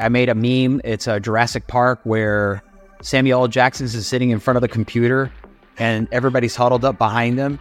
I 0.00 0.08
made 0.08 0.28
a 0.28 0.34
meme. 0.34 0.80
It's 0.84 1.08
a 1.08 1.18
Jurassic 1.18 1.66
Park 1.66 1.98
where 2.04 2.62
Samuel 3.02 3.42
L. 3.42 3.48
Jackson 3.48 3.86
is 3.86 4.06
sitting 4.06 4.30
in 4.30 4.38
front 4.38 4.56
of 4.56 4.60
the 4.60 4.68
computer 4.68 5.32
and 5.76 6.06
everybody's 6.12 6.54
huddled 6.54 6.84
up 6.84 6.98
behind 6.98 7.36
him. 7.36 7.58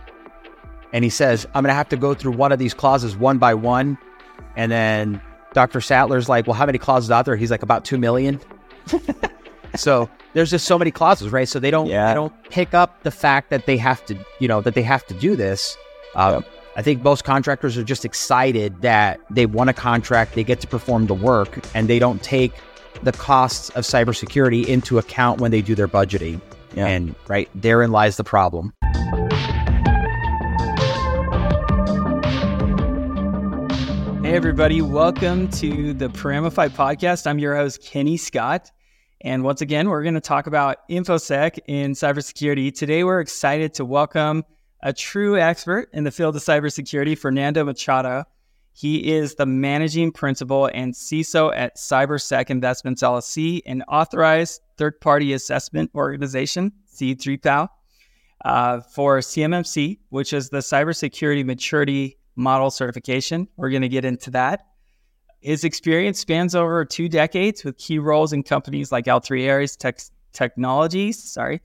And 0.93 1.03
he 1.03 1.09
says, 1.09 1.45
I'm 1.55 1.63
going 1.63 1.71
to 1.71 1.73
have 1.73 1.89
to 1.89 1.97
go 1.97 2.13
through 2.13 2.33
one 2.33 2.51
of 2.51 2.59
these 2.59 2.75
clauses 2.75 3.17
one 3.17 3.39
by 3.39 3.55
one. 3.55 3.97
And 4.55 4.71
then 4.71 5.19
Dr. 5.53 5.81
Sattler's 5.81 6.29
like, 6.29 6.45
Well, 6.45 6.53
how 6.53 6.67
many 6.67 6.77
clauses 6.77 7.09
out 7.09 7.25
there? 7.25 7.35
He's 7.35 7.49
like, 7.49 7.63
About 7.63 7.85
2 7.85 7.97
million. 7.97 8.39
so 9.75 10.07
there's 10.33 10.51
just 10.51 10.67
so 10.67 10.77
many 10.77 10.91
clauses, 10.91 11.31
right? 11.31 11.47
So 11.47 11.59
they 11.59 11.71
don't, 11.71 11.87
Yeah. 11.87 12.07
they 12.09 12.13
don't 12.13 12.33
pick 12.51 12.75
up 12.75 13.01
the 13.01 13.11
fact 13.11 13.49
that 13.49 13.65
they 13.65 13.77
have 13.77 14.05
to, 14.05 14.17
you 14.39 14.47
know, 14.47 14.61
that 14.61 14.75
they 14.75 14.83
have 14.83 15.05
to 15.07 15.15
do 15.15 15.35
this. 15.35 15.75
Uh, 16.13 16.41
I 16.77 16.83
think 16.83 17.01
most 17.01 17.23
contractors 17.23 17.75
are 17.75 17.83
just 17.83 18.05
excited 18.05 18.83
that 18.83 19.19
they 19.31 19.47
won 19.47 19.67
a 19.67 19.73
contract, 19.73 20.35
they 20.35 20.43
get 20.43 20.61
to 20.61 20.67
perform 20.67 21.07
the 21.07 21.15
work, 21.15 21.65
and 21.73 21.87
they 21.87 21.97
don't 21.97 22.21
take 22.21 22.53
the 23.01 23.11
costs 23.13 23.71
of 23.71 23.83
cybersecurity 23.83 24.63
into 24.67 24.99
account 24.99 25.41
when 25.41 25.49
they 25.49 25.63
do 25.63 25.73
their 25.73 25.87
budgeting. 25.87 26.39
Yeah. 26.75 26.85
And 26.85 27.15
right 27.27 27.49
therein 27.55 27.91
lies 27.91 28.17
the 28.17 28.23
problem. 28.23 28.75
Hey, 34.23 34.35
everybody, 34.35 34.83
welcome 34.83 35.47
to 35.53 35.93
the 35.93 36.09
Paramify 36.09 36.67
podcast. 36.67 37.25
I'm 37.25 37.39
your 37.39 37.55
host, 37.55 37.81
Kenny 37.81 38.17
Scott. 38.17 38.69
And 39.21 39.43
once 39.43 39.61
again, 39.61 39.89
we're 39.89 40.03
going 40.03 40.13
to 40.13 40.21
talk 40.21 40.45
about 40.45 40.87
InfoSec 40.89 41.57
in 41.65 41.93
cybersecurity. 41.93 42.71
Today, 42.71 43.03
we're 43.03 43.19
excited 43.19 43.73
to 43.73 43.83
welcome 43.83 44.45
a 44.87 44.93
true 44.93 45.37
expert 45.37 45.89
in 45.91 46.05
the 46.05 46.11
field 46.11 46.33
of 46.33 46.41
cybersecurity, 46.41 47.17
Fernando 47.17 47.65
Machado. 47.65 48.23
He 48.71 49.11
is 49.11 49.35
the 49.35 49.45
managing 49.45 50.13
principal 50.13 50.69
and 50.73 50.93
CISO 50.93 51.53
at 51.53 51.75
CyberSec 51.75 52.49
Investments 52.49 53.03
LLC, 53.03 53.61
an 53.65 53.83
authorized 53.89 54.61
third 54.77 55.01
party 55.01 55.33
assessment 55.33 55.91
organization, 55.93 56.71
C3PAO, 56.95 57.67
uh, 58.45 58.79
for 58.79 59.19
CMMC, 59.19 59.99
which 60.07 60.31
is 60.31 60.51
the 60.51 60.59
Cybersecurity 60.59 61.43
Maturity 61.43 62.17
Model 62.37 62.71
Certification. 62.71 63.49
We're 63.57 63.71
going 63.71 63.81
to 63.81 63.89
get 63.89 64.05
into 64.05 64.31
that. 64.31 64.67
His 65.41 65.65
experience 65.65 66.17
spans 66.17 66.55
over 66.55 66.85
two 66.85 67.09
decades 67.09 67.65
with 67.65 67.77
key 67.77 67.99
roles 67.99 68.31
in 68.31 68.41
companies 68.41 68.93
like 68.93 69.03
L3 69.03 69.41
Harris 69.41 69.75
Tech- 69.75 69.99
Technologies, 70.31 71.21
sorry, 71.21 71.61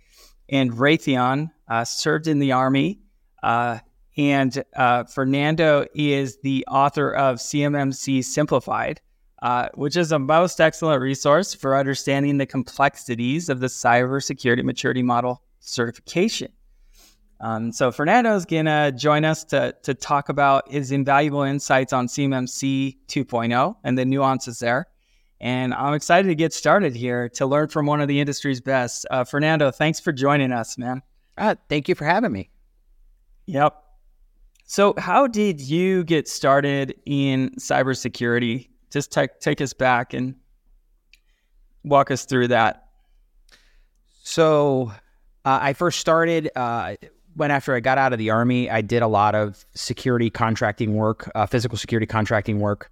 and 0.48 0.72
Raytheon. 0.72 1.50
Uh, 1.72 1.86
served 1.86 2.26
in 2.26 2.38
the 2.38 2.52
Army, 2.52 3.01
uh, 3.42 3.78
and 4.16 4.62
uh, 4.76 5.04
Fernando 5.04 5.86
is 5.94 6.38
the 6.42 6.64
author 6.70 7.12
of 7.12 7.38
CMMC 7.38 8.24
Simplified, 8.24 9.00
uh, 9.40 9.68
which 9.74 9.96
is 9.96 10.12
a 10.12 10.18
most 10.18 10.60
excellent 10.60 11.00
resource 11.00 11.54
for 11.54 11.76
understanding 11.76 12.36
the 12.36 12.46
complexities 12.46 13.48
of 13.48 13.60
the 13.60 13.68
cybersecurity 13.68 14.62
maturity 14.62 15.02
model 15.02 15.42
certification. 15.60 16.52
Um, 17.40 17.72
so 17.72 17.90
Fernando 17.90 18.36
is 18.36 18.44
gonna 18.44 18.92
join 18.92 19.24
us 19.24 19.42
to 19.44 19.74
to 19.82 19.94
talk 19.94 20.28
about 20.28 20.70
his 20.70 20.92
invaluable 20.92 21.42
insights 21.42 21.92
on 21.92 22.06
CMMC 22.06 22.98
2.0 23.08 23.74
and 23.82 23.98
the 23.98 24.04
nuances 24.04 24.60
there. 24.60 24.86
And 25.40 25.74
I'm 25.74 25.94
excited 25.94 26.28
to 26.28 26.36
get 26.36 26.52
started 26.52 26.94
here 26.94 27.28
to 27.30 27.46
learn 27.46 27.66
from 27.66 27.86
one 27.86 28.00
of 28.00 28.06
the 28.06 28.20
industry's 28.20 28.60
best. 28.60 29.06
Uh, 29.10 29.24
Fernando, 29.24 29.72
thanks 29.72 29.98
for 29.98 30.12
joining 30.12 30.52
us, 30.52 30.78
man. 30.78 31.02
Uh, 31.36 31.56
thank 31.68 31.88
you 31.88 31.96
for 31.96 32.04
having 32.04 32.30
me. 32.30 32.51
Yep. 33.46 33.82
So, 34.64 34.94
how 34.96 35.26
did 35.26 35.60
you 35.60 36.04
get 36.04 36.28
started 36.28 36.94
in 37.04 37.50
cybersecurity? 37.58 38.68
Just 38.90 39.12
take 39.12 39.40
take 39.40 39.60
us 39.60 39.72
back 39.72 40.14
and 40.14 40.34
walk 41.84 42.10
us 42.10 42.24
through 42.24 42.48
that. 42.48 42.86
So 44.22 44.92
uh, 45.44 45.58
I 45.60 45.72
first 45.72 45.98
started 45.98 46.50
uh, 46.54 46.96
when 47.34 47.50
after 47.50 47.74
I 47.74 47.80
got 47.80 47.98
out 47.98 48.12
of 48.12 48.18
the 48.18 48.30
army, 48.30 48.70
I 48.70 48.80
did 48.80 49.02
a 49.02 49.08
lot 49.08 49.34
of 49.34 49.64
security 49.74 50.30
contracting 50.30 50.94
work, 50.94 51.30
uh, 51.34 51.46
physical 51.46 51.76
security 51.76 52.06
contracting 52.06 52.60
work. 52.60 52.90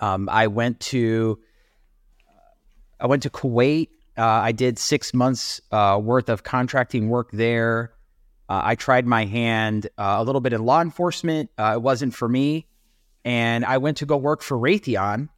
Um, 0.00 0.28
I 0.28 0.46
went 0.48 0.80
to 0.80 1.38
I 3.00 3.06
went 3.06 3.22
to 3.22 3.30
Kuwait. 3.30 3.88
Uh, 4.16 4.22
I 4.22 4.52
did 4.52 4.78
six 4.78 5.14
months 5.14 5.60
uh, 5.70 5.98
worth 6.02 6.28
of 6.28 6.42
contracting 6.42 7.08
work 7.08 7.30
there. 7.32 7.92
Uh, 8.52 8.60
I 8.62 8.74
tried 8.74 9.06
my 9.06 9.24
hand 9.24 9.86
uh, 9.96 10.16
a 10.18 10.24
little 10.24 10.42
bit 10.42 10.52
in 10.52 10.62
law 10.62 10.82
enforcement. 10.82 11.48
Uh, 11.56 11.72
it 11.76 11.80
wasn't 11.80 12.12
for 12.12 12.28
me, 12.28 12.66
and 13.24 13.64
I 13.64 13.78
went 13.78 13.96
to 13.98 14.06
go 14.06 14.18
work 14.18 14.42
for 14.42 14.58
Raytheon 14.58 15.30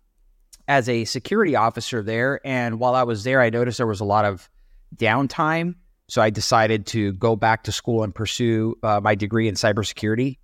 as 0.66 0.88
a 0.88 1.04
security 1.04 1.54
officer 1.54 2.02
there. 2.02 2.41
And 2.44 2.80
while 2.80 2.97
I 2.97 3.04
was 3.04 3.22
there, 3.22 3.41
I 3.41 3.50
noticed 3.50 3.78
there 3.78 3.86
was 3.86 4.00
a 4.00 4.04
lot 4.04 4.25
of 4.25 4.50
downtime. 4.97 5.76
So 6.08 6.22
I 6.22 6.30
decided 6.30 6.86
to 6.86 7.12
go 7.12 7.36
back 7.36 7.62
to 7.64 7.72
school 7.72 8.02
and 8.02 8.12
pursue 8.12 8.76
uh, 8.82 9.00
my 9.00 9.14
degree 9.14 9.46
in 9.46 9.54
cybersecurity. 9.54 10.38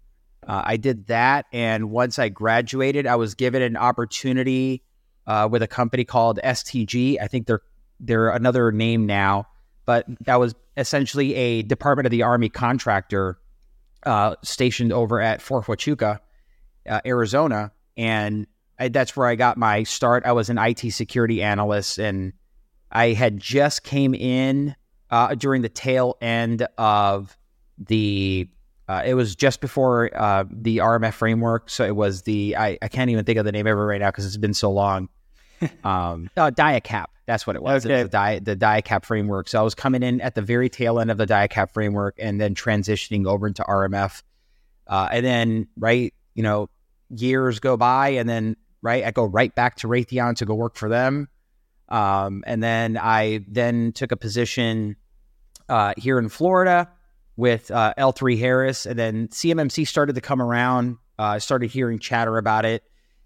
Uh, 0.47 0.63
I 0.65 0.77
did 0.77 1.09
that, 1.09 1.47
and 1.53 1.91
once 1.91 2.21
I 2.21 2.29
graduated, 2.29 3.05
I 3.05 3.17
was 3.17 3.35
given 3.35 3.63
an 3.63 3.77
opportunity 3.77 4.85
uh, 5.27 5.49
with 5.51 5.65
a 5.65 5.69
company 5.69 6.05
called 6.05 6.39
STG. 6.45 7.21
I 7.21 7.27
think 7.27 7.49
they're 7.49 7.63
they're 7.99 8.29
another 8.29 8.71
name 8.71 9.07
now, 9.07 9.49
but 9.91 10.07
that 10.21 10.39
was 10.39 10.55
essentially 10.77 11.35
a 11.35 11.63
Department 11.63 12.07
of 12.07 12.13
the 12.13 12.23
Army 12.23 12.49
contractor 12.49 13.41
uh, 14.05 14.37
stationed 14.45 14.93
over 14.93 15.21
at 15.21 15.43
Fort 15.43 15.65
Huachuca, 15.65 16.21
uh, 16.89 17.01
Arizona, 17.05 17.73
and 17.97 18.47
I, 18.79 18.87
that's 18.87 19.17
where 19.17 19.27
I 19.27 19.35
got 19.35 19.57
my 19.57 19.83
start. 19.83 20.25
I 20.25 20.31
was 20.31 20.49
an 20.49 20.59
IT 20.59 20.93
security 20.93 21.43
analyst, 21.43 21.99
and 21.99 22.33
I 22.93 23.15
had 23.15 23.41
just 23.41 23.83
came 23.83 24.15
in 24.15 24.77
uh, 25.11 25.35
during 25.35 25.63
the 25.63 25.69
tail 25.69 26.17
end 26.21 26.65
of 26.79 27.37
the. 27.77 28.49
Uh, 28.89 29.03
it 29.05 29.15
was 29.15 29.35
just 29.35 29.61
before 29.61 30.09
uh, 30.15 30.45
the 30.53 30.77
RMF 30.77 31.15
framework, 31.15 31.69
so 31.69 31.85
it 31.85 31.97
was 31.97 32.23
the. 32.23 32.57
I, 32.57 32.79
I 32.81 32.87
can't 32.87 33.11
even 33.11 33.25
think 33.25 33.41
of 33.41 33.45
the 33.45 33.51
name 33.51 33.67
of 33.67 33.77
it 33.77 33.83
right 33.83 34.01
now 34.01 34.11
because 34.11 34.25
it's 34.25 34.37
been 34.37 34.55
so 34.55 34.71
long. 34.71 35.09
um, 35.83 36.31
uh, 36.37 36.53
DIACAP, 36.53 37.07
that's 37.31 37.47
what 37.47 37.55
it 37.55 37.63
was. 37.63 37.87
Okay. 37.87 37.95
It's 37.95 38.05
the, 38.05 38.11
Di- 38.11 38.39
the 38.41 38.57
DIACAP 38.57 39.05
framework. 39.05 39.49
So 39.49 39.61
I 39.61 39.63
was 39.63 39.75
coming 39.75 40.03
in 40.03 40.21
at 40.21 40.35
the 40.35 40.43
very 40.43 40.69
tail 40.69 40.99
end 40.99 41.11
of 41.11 41.19
the 41.19 41.27
DIACAP 41.27 41.73
framework, 41.73 42.17
and 42.19 42.41
then 42.41 42.55
transitioning 42.55 43.27
over 43.27 43.47
into 43.47 43.63
RMF, 43.63 44.23
uh, 44.87 45.09
and 45.13 45.25
then 45.25 45.69
right, 45.79 46.13
you 46.35 46.43
know, 46.43 46.69
years 47.09 47.61
go 47.61 47.77
by, 47.77 48.11
and 48.11 48.29
then 48.29 48.57
right, 48.83 49.05
I 49.05 49.13
go 49.13 49.25
right 49.25 49.55
back 49.55 49.77
to 49.77 49.87
Raytheon 49.87 50.37
to 50.37 50.45
go 50.45 50.55
work 50.55 50.77
for 50.77 50.89
them. 50.89 51.29
Um, 51.89 52.43
and 52.47 52.63
then 52.63 52.97
I 52.97 53.45
then 53.49 53.93
took 53.93 54.13
a 54.13 54.17
position 54.17 54.97
uh, 55.69 55.95
here 55.97 56.19
in 56.19 56.29
Florida 56.29 56.91
with 57.37 57.71
uh, 57.71 57.95
L3 57.97 58.39
Harris, 58.39 58.87
and 58.87 58.99
then 58.99 59.29
CMMC 59.29 59.87
started 59.87 60.15
to 60.17 60.21
come 60.21 60.43
around. 60.43 60.99
Uh, 61.19 61.23
I 61.23 61.39
started 61.39 61.71
hearing 61.71 61.99
chatter 61.99 62.39
about 62.39 62.65
it 62.65 62.83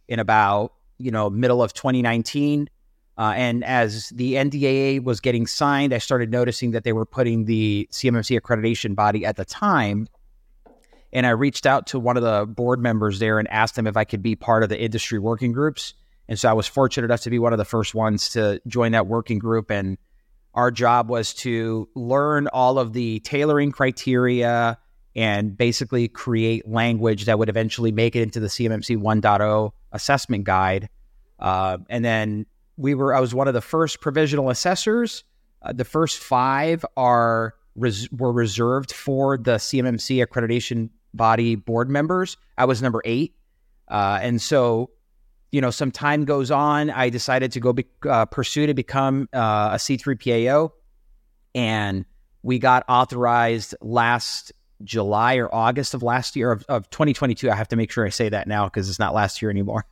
in 0.09 0.19
about 0.19 0.75
you 0.99 1.11
know 1.11 1.31
middle 1.31 1.63
of 1.63 1.73
2019. 1.73 2.69
Uh, 3.17 3.33
and 3.37 3.65
as 3.65 4.09
the 4.11 4.35
NDAA 4.35 5.03
was 5.03 5.21
getting 5.21 5.47
signed, 5.47 5.95
I 5.95 5.99
started 5.99 6.31
noticing 6.31 6.73
that 6.73 6.85
they 6.85 6.93
were 6.93 7.07
putting 7.07 7.45
the 7.45 7.89
CMMC 7.93 8.41
accreditation 8.41 8.97
body 8.97 9.25
at 9.25 9.37
the 9.37 9.45
time. 9.45 10.09
And 11.13 11.27
I 11.27 11.31
reached 11.31 11.65
out 11.65 11.87
to 11.89 12.01
one 12.01 12.17
of 12.17 12.25
the 12.25 12.45
board 12.45 12.81
members 12.81 13.21
there 13.21 13.39
and 13.39 13.49
asked 13.49 13.77
them 13.77 13.87
if 13.87 13.97
I 13.97 14.05
could 14.05 14.23
be 14.23 14.35
part 14.35 14.65
of 14.65 14.69
the 14.69 14.81
industry 14.81 15.21
working 15.21 15.53
groups. 15.53 15.95
And 16.29 16.39
so 16.39 16.49
I 16.49 16.55
was 16.55 16.67
fortunate 16.67 17.05
enough 17.05 17.21
to 17.21 17.31
be 17.31 17.39
one 17.39 17.53
of 17.53 17.59
the 17.59 17.65
first 17.65 17.95
ones 17.95 18.31
to 18.31 18.61
join 18.67 18.93
that 18.93 19.07
working 19.07 19.39
group. 19.39 19.71
And 19.71 19.97
our 20.55 20.73
job 20.73 21.09
was 21.09 21.35
to 21.35 21.89
learn 21.95 22.49
all 22.49 22.81
of 22.81 22.93
the 22.95 23.21
tailoring 23.21 23.71
criteria 23.71 24.79
and 25.15 25.57
basically 25.57 26.09
create 26.09 26.67
language 26.67 27.27
that 27.27 27.39
would 27.39 27.49
eventually 27.49 27.93
make 27.93 28.17
it 28.17 28.23
into 28.23 28.41
the 28.41 28.49
CMMC 28.49 28.97
1.0 28.97 29.71
assessment 29.93 30.43
guide. 30.43 30.89
Uh, 31.39 31.79
and 31.89 32.05
then 32.05 32.47
we 32.77 32.95
were, 32.95 33.15
I 33.15 33.21
was 33.21 33.35
one 33.35 33.49
of 33.49 33.55
the 33.55 33.61
first 33.61 34.01
provisional 34.01 34.51
assessors. 34.51 35.25
Uh, 35.63 35.73
the 35.73 35.85
first 35.85 36.19
five 36.19 36.85
are 36.97 37.55
res- 37.77 38.11
were 38.11 38.33
reserved 38.33 38.93
for 38.93 39.39
the 39.39 39.57
CMMC 39.57 40.25
accreditation 40.25 40.91
body 41.13 41.55
board 41.55 41.89
members. 41.89 42.37
I 42.59 42.65
was 42.65 42.83
number 42.83 43.01
eight. 43.05 43.35
Uh, 43.89 44.19
and 44.21 44.41
so 44.41 44.91
you 45.55 45.61
know, 45.61 45.71
some 45.71 45.93
time 45.93 46.25
goes 46.25 46.51
on. 46.51 46.91
I 46.91 47.11
decided 47.11 47.53
to 47.53 47.61
go 47.61 47.73
be, 47.73 47.87
uh, 48.11 48.25
pursue 48.25 48.67
to 48.67 48.75
become 48.75 49.29
uh, 49.33 49.71
a 49.75 49.77
C3PAO, 49.77 50.73
and 51.55 52.05
we 52.43 52.59
got 52.59 52.85
authorized 52.89 53.77
last 53.81 54.53
July 54.83 55.37
or 55.37 55.55
August 55.55 55.95
of 55.95 56.03
last 56.03 56.35
year 56.35 56.51
of, 56.51 56.65
of 56.69 56.91
2022. 56.91 57.49
I 57.49 57.55
have 57.55 57.69
to 57.69 57.77
make 57.77 57.93
sure 57.93 58.05
I 58.05 58.09
say 58.09 58.29
that 58.31 58.49
now 58.49 58.65
because 58.65 58.89
it's 58.89 58.99
not 58.99 59.15
last 59.15 59.41
year 59.41 59.49
anymore. 59.49 59.87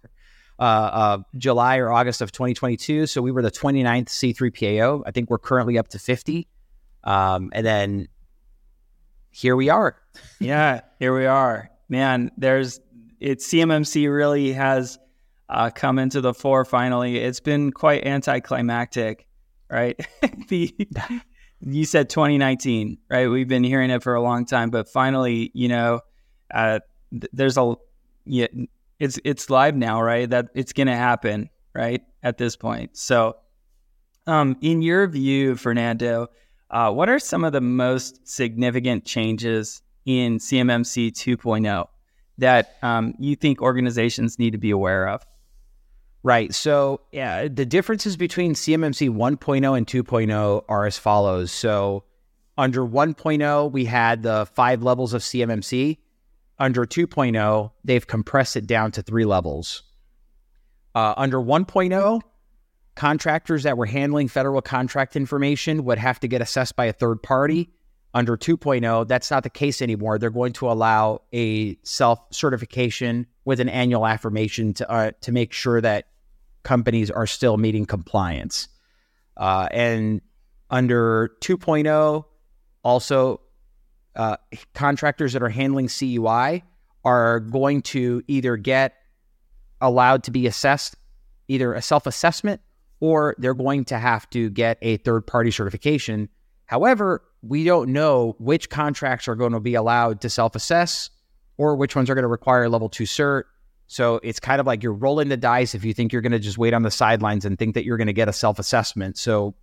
Uh, 0.62 0.64
uh, 0.64 1.18
July 1.38 1.78
or 1.78 1.90
August 1.90 2.20
of 2.20 2.30
2022. 2.30 3.08
So 3.08 3.20
we 3.20 3.32
were 3.32 3.42
the 3.42 3.50
29th 3.50 4.06
C3PAO. 4.06 5.02
I 5.04 5.10
think 5.10 5.28
we're 5.28 5.38
currently 5.38 5.76
up 5.76 5.88
to 5.88 5.98
50. 5.98 6.46
Um, 7.02 7.50
and 7.52 7.66
then 7.66 8.06
here 9.32 9.56
we 9.56 9.70
are. 9.70 9.96
yeah, 10.38 10.82
here 11.00 11.16
we 11.18 11.26
are. 11.26 11.68
Man, 11.88 12.30
there's 12.36 12.78
it 13.18 13.38
CMMC 13.38 14.08
really 14.14 14.52
has 14.52 15.00
uh, 15.48 15.70
come 15.70 15.98
into 15.98 16.20
the 16.20 16.32
fore 16.32 16.64
finally. 16.64 17.18
It's 17.18 17.40
been 17.40 17.72
quite 17.72 18.06
anticlimactic, 18.06 19.26
right? 19.68 19.98
the, 20.48 20.72
you 21.60 21.84
said 21.84 22.08
2019, 22.08 22.98
right? 23.10 23.26
We've 23.26 23.48
been 23.48 23.64
hearing 23.64 23.90
it 23.90 24.04
for 24.04 24.14
a 24.14 24.22
long 24.22 24.46
time, 24.46 24.70
but 24.70 24.88
finally, 24.88 25.50
you 25.54 25.66
know, 25.66 26.02
uh, 26.54 26.78
th- 27.10 27.30
there's 27.32 27.58
a 27.58 27.74
yeah, 28.26 28.46
it's 29.02 29.18
it's 29.24 29.50
live 29.50 29.74
now, 29.74 30.00
right? 30.00 30.30
That 30.30 30.50
it's 30.54 30.72
going 30.72 30.86
to 30.86 30.94
happen, 30.94 31.50
right? 31.74 32.02
At 32.22 32.38
this 32.38 32.54
point. 32.54 32.96
So, 32.96 33.36
um, 34.28 34.56
in 34.60 34.80
your 34.80 35.08
view, 35.08 35.56
Fernando, 35.56 36.28
uh, 36.70 36.92
what 36.92 37.08
are 37.08 37.18
some 37.18 37.42
of 37.42 37.52
the 37.52 37.60
most 37.60 38.20
significant 38.26 39.04
changes 39.04 39.82
in 40.04 40.38
CMMC 40.38 41.10
2.0 41.10 41.88
that 42.38 42.76
um, 42.82 43.14
you 43.18 43.34
think 43.34 43.60
organizations 43.60 44.38
need 44.38 44.52
to 44.52 44.58
be 44.58 44.70
aware 44.70 45.08
of? 45.08 45.26
Right. 46.22 46.54
So, 46.54 47.00
yeah, 47.10 47.48
the 47.48 47.66
differences 47.66 48.16
between 48.16 48.54
CMMC 48.54 49.10
1.0 49.10 49.76
and 49.76 49.84
2.0 49.84 50.64
are 50.68 50.86
as 50.86 50.96
follows. 50.96 51.50
So, 51.50 52.04
under 52.56 52.82
1.0, 52.82 53.72
we 53.72 53.84
had 53.84 54.22
the 54.22 54.46
five 54.54 54.84
levels 54.84 55.12
of 55.12 55.22
CMMC. 55.22 55.98
Under 56.62 56.86
2.0, 56.86 57.72
they've 57.82 58.06
compressed 58.06 58.54
it 58.54 58.68
down 58.68 58.92
to 58.92 59.02
three 59.02 59.24
levels. 59.24 59.82
Uh, 60.94 61.12
under 61.16 61.38
1.0, 61.38 62.20
contractors 62.94 63.64
that 63.64 63.76
were 63.76 63.86
handling 63.86 64.28
federal 64.28 64.62
contract 64.62 65.16
information 65.16 65.84
would 65.86 65.98
have 65.98 66.20
to 66.20 66.28
get 66.28 66.40
assessed 66.40 66.76
by 66.76 66.84
a 66.84 66.92
third 66.92 67.20
party. 67.20 67.68
Under 68.14 68.36
2.0, 68.36 69.08
that's 69.08 69.28
not 69.28 69.42
the 69.42 69.50
case 69.50 69.82
anymore. 69.82 70.20
They're 70.20 70.30
going 70.30 70.52
to 70.52 70.70
allow 70.70 71.22
a 71.32 71.76
self 71.82 72.20
certification 72.30 73.26
with 73.44 73.58
an 73.58 73.68
annual 73.68 74.06
affirmation 74.06 74.72
to 74.74 74.88
uh, 74.88 75.10
to 75.22 75.32
make 75.32 75.52
sure 75.52 75.80
that 75.80 76.06
companies 76.62 77.10
are 77.10 77.26
still 77.26 77.56
meeting 77.56 77.86
compliance. 77.86 78.68
Uh, 79.36 79.66
and 79.72 80.20
under 80.70 81.32
2.0, 81.40 82.24
also 82.84 83.40
uh, 84.16 84.36
contractors 84.74 85.32
that 85.32 85.42
are 85.42 85.48
handling 85.48 85.88
CUI 85.88 86.62
are 87.04 87.40
going 87.40 87.82
to 87.82 88.22
either 88.28 88.56
get 88.56 88.94
allowed 89.80 90.24
to 90.24 90.30
be 90.30 90.46
assessed, 90.46 90.96
either 91.48 91.74
a 91.74 91.82
self 91.82 92.06
assessment, 92.06 92.60
or 93.00 93.34
they're 93.38 93.54
going 93.54 93.84
to 93.86 93.98
have 93.98 94.28
to 94.30 94.50
get 94.50 94.78
a 94.82 94.96
third 94.98 95.26
party 95.26 95.50
certification. 95.50 96.28
However, 96.66 97.22
we 97.42 97.64
don't 97.64 97.92
know 97.92 98.36
which 98.38 98.70
contracts 98.70 99.26
are 99.26 99.34
going 99.34 99.52
to 99.52 99.60
be 99.60 99.74
allowed 99.74 100.20
to 100.20 100.30
self 100.30 100.54
assess 100.54 101.10
or 101.56 101.76
which 101.76 101.96
ones 101.96 102.08
are 102.08 102.14
going 102.14 102.22
to 102.22 102.28
require 102.28 102.68
level 102.68 102.88
two 102.88 103.04
cert. 103.04 103.44
So 103.88 104.20
it's 104.22 104.40
kind 104.40 104.60
of 104.60 104.66
like 104.66 104.82
you're 104.82 104.92
rolling 104.92 105.28
the 105.28 105.36
dice 105.36 105.74
if 105.74 105.84
you 105.84 105.92
think 105.92 106.12
you're 106.12 106.22
going 106.22 106.32
to 106.32 106.38
just 106.38 106.56
wait 106.56 106.72
on 106.72 106.82
the 106.82 106.90
sidelines 106.90 107.44
and 107.44 107.58
think 107.58 107.74
that 107.74 107.84
you're 107.84 107.98
going 107.98 108.06
to 108.06 108.12
get 108.12 108.28
a 108.28 108.32
self 108.32 108.58
assessment. 108.58 109.18
So 109.18 109.54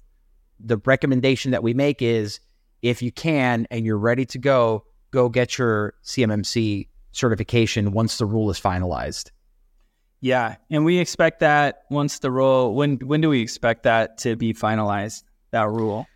the 0.60 0.78
recommendation 0.86 1.52
that 1.52 1.64
we 1.64 1.74
make 1.74 2.02
is 2.02 2.40
if 2.82 3.02
you 3.02 3.12
can 3.12 3.68
and 3.72 3.86
you're 3.86 3.98
ready 3.98 4.26
to 4.28 4.38
go, 4.38 4.86
go 5.12 5.30
get 5.30 5.58
your 5.58 5.94
CMMC 6.04 6.88
certification 7.12 7.92
once 7.92 8.18
the 8.18 8.26
rule 8.26 8.50
is 8.50 8.60
finalized. 8.60 9.32
Yeah, 10.22 10.58
and 10.70 10.84
we 10.84 10.98
expect 10.98 11.40
that 11.40 11.84
once 11.90 12.20
the 12.20 12.30
rule 12.30 12.76
when 12.76 12.98
when 12.98 13.22
do 13.22 13.30
we 13.30 13.42
expect 13.42 13.84
that 13.84 14.18
to 14.20 14.36
be 14.36 14.54
finalized 14.54 15.24
that 15.52 15.70
rule? 15.70 16.08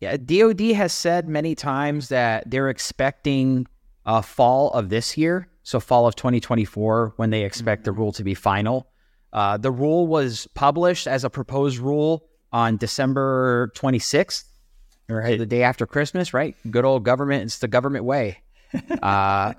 Yeah, 0.00 0.16
DoD 0.16 0.60
has 0.72 0.92
said 0.92 1.28
many 1.28 1.54
times 1.54 2.08
that 2.10 2.48
they're 2.48 2.68
expecting 2.68 3.66
a 4.06 4.22
fall 4.22 4.70
of 4.70 4.90
this 4.90 5.16
year, 5.16 5.48
so 5.62 5.80
fall 5.80 6.06
of 6.06 6.14
2024 6.14 7.14
when 7.16 7.30
they 7.30 7.42
expect 7.44 7.84
the 7.84 7.92
rule 7.92 8.12
to 8.12 8.22
be 8.22 8.34
final. 8.34 8.86
Uh, 9.32 9.56
the 9.56 9.70
rule 9.70 10.06
was 10.06 10.46
published 10.54 11.06
as 11.06 11.24
a 11.24 11.30
proposed 11.30 11.78
rule 11.78 12.28
on 12.52 12.76
December 12.76 13.72
26th, 13.74 14.44
or 15.08 15.36
the 15.36 15.46
day 15.46 15.62
after 15.62 15.86
Christmas, 15.86 16.34
right? 16.34 16.56
Good 16.70 16.84
old 16.84 17.04
government. 17.04 17.44
It's 17.44 17.58
the 17.58 17.68
government 17.68 18.04
way. 18.04 18.38
Uh, 19.02 19.54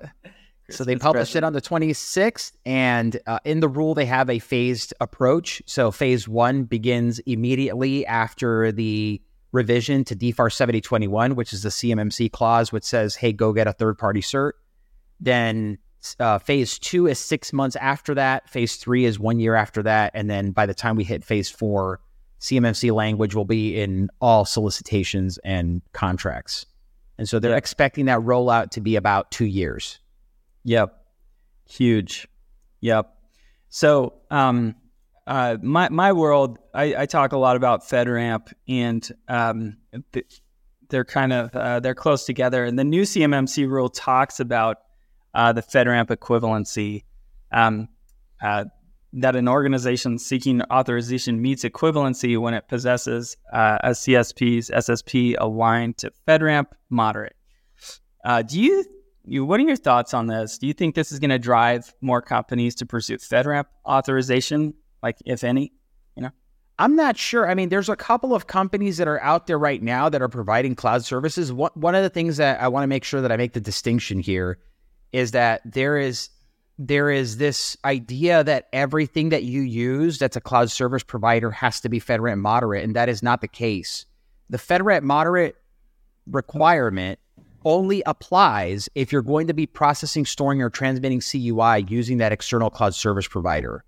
so 0.69 0.83
they 0.83 0.95
published 0.95 1.31
present. 1.31 1.43
it 1.43 1.47
on 1.47 1.53
the 1.53 1.61
26th, 1.61 2.51
and 2.65 3.19
uh, 3.25 3.39
in 3.43 3.59
the 3.59 3.67
rule 3.67 3.95
they 3.95 4.05
have 4.05 4.29
a 4.29 4.37
phased 4.37 4.93
approach. 5.01 5.63
So 5.65 5.89
phase 5.89 6.27
one 6.27 6.65
begins 6.65 7.17
immediately 7.19 8.05
after 8.05 8.71
the 8.71 9.19
revision 9.51 10.03
to 10.05 10.15
DFAR 10.15 10.51
7021, 10.53 11.33
which 11.35 11.53
is 11.53 11.63
the 11.63 11.69
CMMC 11.69 12.31
clause, 12.31 12.71
which 12.71 12.83
says, 12.83 13.15
"Hey, 13.15 13.33
go 13.33 13.51
get 13.51 13.67
a 13.67 13.73
third-party 13.73 14.21
cert." 14.21 14.51
Then 15.19 15.79
uh, 16.19 16.39
phase 16.39 16.79
two 16.79 17.07
is 17.07 17.19
six 17.19 17.51
months 17.51 17.75
after 17.75 18.13
that. 18.15 18.49
Phase 18.49 18.75
three 18.75 19.05
is 19.05 19.19
one 19.19 19.39
year 19.39 19.55
after 19.55 19.83
that, 19.83 20.11
and 20.13 20.29
then 20.29 20.51
by 20.51 20.65
the 20.65 20.73
time 20.73 20.95
we 20.95 21.03
hit 21.03 21.23
phase 21.23 21.49
four, 21.49 21.99
CMMC 22.39 22.94
language 22.94 23.36
will 23.36 23.45
be 23.45 23.80
in 23.80 24.09
all 24.21 24.45
solicitations 24.45 25.38
and 25.39 25.81
contracts. 25.94 26.65
And 27.18 27.27
so 27.27 27.39
they're 27.39 27.57
expecting 27.57 28.06
that 28.06 28.19
rollout 28.19 28.71
to 28.71 28.81
be 28.81 28.95
about 28.95 29.30
two 29.31 29.45
years. 29.45 30.00
Yep. 30.63 30.95
Huge. 31.69 32.27
Yep. 32.81 33.13
So, 33.69 34.13
um, 34.31 34.75
uh, 35.27 35.57
my 35.62 35.89
my 35.89 36.12
world, 36.12 36.57
I, 36.74 36.95
I, 37.03 37.06
talk 37.06 37.33
a 37.33 37.38
lot 37.38 37.56
about 37.56 37.83
FedRAMP, 37.83 38.51
and 38.68 39.07
um, 39.27 39.77
they're 40.89 41.06
kind 41.06 41.31
of 41.31 41.56
uh, 41.56 41.80
they're 41.81 41.94
close 41.94 42.25
together. 42.25 42.65
And 42.65 42.80
the 42.80 42.83
new 42.83 43.03
CMMC 43.03 43.69
rule 43.69 43.89
talks 43.89 44.39
about 44.39 44.77
uh, 45.35 45.53
the 45.53 45.62
FedRAMP 45.62 46.07
equivalency. 46.07 47.03
Um, 47.51 47.89
uh, 48.42 48.65
that 49.13 49.35
an 49.35 49.47
organization 49.47 50.19
seeking 50.19 50.61
authorization 50.63 51.41
meets 51.41 51.63
equivalency 51.63 52.39
when 52.39 52.53
it 52.53 52.67
possesses 52.67 53.35
uh, 53.51 53.77
a 53.83 53.89
CSP's 53.89 54.69
SSP 54.69 55.35
aligned 55.39 55.97
to 55.97 56.11
FedRAMP 56.27 56.67
moderate. 56.89 57.35
Uh, 58.23 58.41
do 58.41 58.59
you, 58.59 58.85
you, 59.25 59.45
what 59.45 59.59
are 59.59 59.63
your 59.63 59.75
thoughts 59.75 60.13
on 60.13 60.27
this? 60.27 60.57
Do 60.57 60.67
you 60.67 60.73
think 60.73 60.94
this 60.94 61.11
is 61.11 61.19
going 61.19 61.31
to 61.31 61.39
drive 61.39 61.94
more 62.01 62.21
companies 62.21 62.75
to 62.75 62.85
pursue 62.85 63.17
FedRAMP 63.17 63.65
authorization, 63.85 64.73
like 65.01 65.17
if 65.25 65.44
any? 65.44 65.71
You 66.15 66.23
know, 66.23 66.31
I'm 66.77 66.95
not 66.95 67.17
sure. 67.17 67.50
I 67.50 67.56
mean, 67.56 67.69
there's 67.69 67.89
a 67.89 67.95
couple 67.95 68.35
of 68.35 68.45
companies 68.45 68.97
that 68.97 69.07
are 69.07 69.21
out 69.21 69.47
there 69.47 69.57
right 69.57 69.81
now 69.81 70.09
that 70.09 70.21
are 70.21 70.29
providing 70.29 70.75
cloud 70.75 71.03
services. 71.03 71.51
One, 71.51 71.71
one 71.73 71.95
of 71.95 72.03
the 72.03 72.09
things 72.09 72.38
that 72.38 72.61
I 72.61 72.67
want 72.67 72.83
to 72.83 72.88
make 72.88 73.03
sure 73.03 73.21
that 73.21 73.31
I 73.31 73.38
make 73.38 73.53
the 73.53 73.61
distinction 73.61 74.19
here 74.19 74.59
is 75.11 75.31
that 75.31 75.61
there 75.65 75.97
is 75.97 76.29
there 76.81 77.11
is 77.11 77.37
this 77.37 77.75
idea 77.83 78.41
that 78.45 78.69
everything 78.71 79.29
that 79.29 79.43
you 79.43 79.61
use 79.61 80.17
that's 80.17 80.37
a 80.37 80.41
cloud 80.41 80.71
service 80.71 81.03
provider 81.03 81.51
has 81.51 81.81
to 81.81 81.89
be 81.89 81.99
FedRAMP 81.99 82.39
moderate, 82.39 82.85
and 82.85 82.95
that 82.95 83.09
is 83.09 83.21
not 83.21 83.41
the 83.41 83.49
case. 83.49 84.05
The 84.49 84.57
FedRAMP 84.57 85.04
moderate 85.04 85.57
requirement 86.25 87.19
only 87.65 88.01
applies 88.06 88.87
if 88.95 89.11
you're 89.11 89.21
going 89.21 89.47
to 89.47 89.54
be 89.54 89.65
processing, 89.65 90.25
storing, 90.25 90.61
or 90.61 90.69
transmitting 90.69 91.19
CUI 91.19 91.85
using 91.89 92.18
that 92.19 92.31
external 92.31 92.69
cloud 92.69 92.95
service 92.95 93.27
provider. 93.27 93.83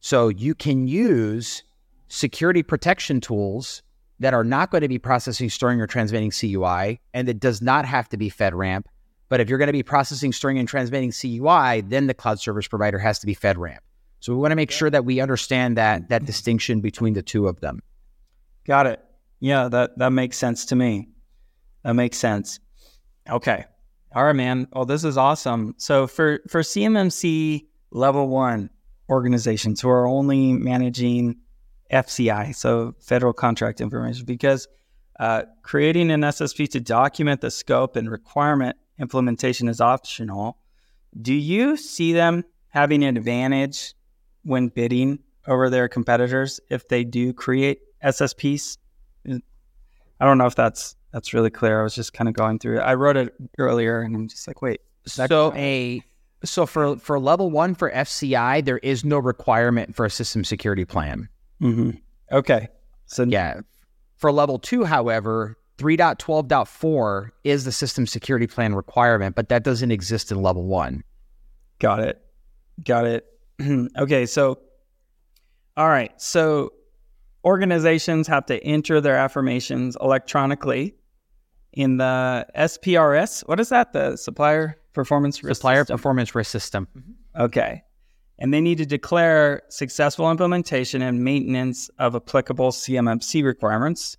So 0.00 0.26
you 0.26 0.56
can 0.56 0.88
use 0.88 1.62
security 2.08 2.64
protection 2.64 3.20
tools 3.20 3.80
that 4.18 4.34
are 4.34 4.44
not 4.44 4.72
going 4.72 4.82
to 4.82 4.88
be 4.88 4.98
processing, 4.98 5.50
storing, 5.50 5.80
or 5.80 5.86
transmitting 5.86 6.32
CUI, 6.32 7.00
and 7.12 7.28
it 7.28 7.38
does 7.38 7.62
not 7.62 7.84
have 7.84 8.08
to 8.08 8.16
be 8.16 8.28
FedRAMP 8.28 8.86
but 9.28 9.40
if 9.40 9.48
you're 9.48 9.58
going 9.58 9.68
to 9.68 9.72
be 9.72 9.82
processing, 9.82 10.32
storing, 10.32 10.58
and 10.58 10.68
transmitting 10.68 11.12
CUI, 11.12 11.80
then 11.82 12.06
the 12.06 12.14
cloud 12.14 12.40
service 12.40 12.68
provider 12.68 12.98
has 12.98 13.18
to 13.20 13.26
be 13.26 13.34
FedRAMP. 13.34 13.78
So 14.20 14.32
we 14.32 14.38
want 14.38 14.52
to 14.52 14.56
make 14.56 14.70
sure 14.70 14.88
that 14.88 15.04
we 15.04 15.20
understand 15.20 15.76
that 15.76 16.08
that 16.08 16.24
distinction 16.24 16.80
between 16.80 17.12
the 17.12 17.22
two 17.22 17.46
of 17.46 17.60
them. 17.60 17.82
Got 18.66 18.86
it. 18.86 19.00
Yeah, 19.40 19.68
that 19.68 19.98
that 19.98 20.10
makes 20.10 20.38
sense 20.38 20.64
to 20.66 20.76
me. 20.76 21.08
That 21.82 21.92
makes 21.92 22.16
sense. 22.16 22.58
Okay. 23.28 23.66
All 24.14 24.24
right, 24.24 24.32
man. 24.32 24.68
Well, 24.72 24.86
this 24.86 25.04
is 25.04 25.18
awesome. 25.18 25.74
So 25.76 26.06
for 26.06 26.40
for 26.48 26.62
CMMC 26.62 27.66
level 27.90 28.28
one 28.28 28.70
organizations 29.10 29.80
who 29.80 29.90
are 29.90 30.06
only 30.06 30.54
managing 30.54 31.36
FCI, 31.92 32.54
so 32.54 32.94
federal 33.00 33.34
contract 33.34 33.80
information, 33.80 34.24
because 34.24 34.66
uh, 35.20 35.42
creating 35.62 36.10
an 36.10 36.22
SSP 36.22 36.68
to 36.70 36.80
document 36.80 37.40
the 37.40 37.50
scope 37.50 37.96
and 37.96 38.10
requirement 38.10 38.76
implementation 38.98 39.68
is 39.68 39.80
optional. 39.80 40.58
Do 41.20 41.34
you 41.34 41.76
see 41.76 42.12
them 42.12 42.44
having 42.68 43.04
an 43.04 43.16
advantage 43.16 43.94
when 44.42 44.68
bidding 44.68 45.20
over 45.46 45.70
their 45.70 45.88
competitors 45.88 46.60
if 46.70 46.88
they 46.88 47.04
do 47.04 47.32
create 47.32 47.80
SSPs? 48.04 48.78
I 49.28 50.24
don't 50.24 50.38
know 50.38 50.46
if 50.46 50.54
that's 50.54 50.96
that's 51.12 51.32
really 51.32 51.50
clear. 51.50 51.80
I 51.80 51.84
was 51.84 51.94
just 51.94 52.12
kind 52.12 52.28
of 52.28 52.34
going 52.34 52.58
through 52.58 52.78
it. 52.78 52.82
I 52.82 52.94
wrote 52.94 53.16
it 53.16 53.34
earlier, 53.58 54.00
and 54.00 54.14
I'm 54.16 54.28
just 54.28 54.46
like, 54.48 54.62
wait. 54.62 54.80
So 55.06 55.52
a 55.54 56.02
so 56.44 56.66
for 56.66 56.96
for 56.96 57.18
level 57.18 57.50
one 57.50 57.74
for 57.74 57.90
FCI, 57.90 58.64
there 58.64 58.78
is 58.78 59.04
no 59.04 59.18
requirement 59.18 59.94
for 59.94 60.04
a 60.04 60.10
system 60.10 60.44
security 60.44 60.84
plan. 60.84 61.28
Mm-hmm. 61.60 61.90
Okay. 62.32 62.68
So 63.06 63.24
yeah, 63.24 63.60
for 64.16 64.32
level 64.32 64.58
two, 64.58 64.84
however, 64.84 65.56
3.12.4 65.78 67.30
is 67.42 67.64
the 67.64 67.72
system 67.72 68.06
security 68.06 68.46
plan 68.46 68.74
requirement, 68.74 69.34
but 69.34 69.48
that 69.48 69.64
doesn't 69.64 69.90
exist 69.90 70.30
in 70.30 70.40
level 70.40 70.64
one. 70.64 71.02
Got 71.78 72.00
it. 72.00 72.20
Got 72.84 73.06
it. 73.06 73.26
okay. 73.98 74.26
So 74.26 74.58
All 75.76 75.88
right. 75.88 76.12
So 76.20 76.72
organizations 77.44 78.26
have 78.28 78.46
to 78.46 78.62
enter 78.64 79.00
their 79.00 79.16
affirmations 79.16 79.96
electronically 80.00 80.94
in 81.72 81.96
the 81.96 82.46
SPRS. 82.56 83.46
What 83.48 83.60
is 83.60 83.68
that? 83.70 83.92
The 83.92 84.16
supplier 84.16 84.78
performance 84.92 85.42
risk 85.42 85.56
supplier 85.56 85.80
system? 85.80 85.96
performance 85.96 86.34
risk 86.34 86.50
system. 86.50 86.88
Mm-hmm. 86.96 87.42
Okay. 87.42 87.82
And 88.38 88.52
they 88.52 88.60
need 88.60 88.78
to 88.78 88.86
declare 88.86 89.62
successful 89.68 90.30
implementation 90.30 91.02
and 91.02 91.22
maintenance 91.22 91.88
of 91.98 92.16
applicable 92.16 92.70
CMMC 92.70 93.44
requirements. 93.44 94.16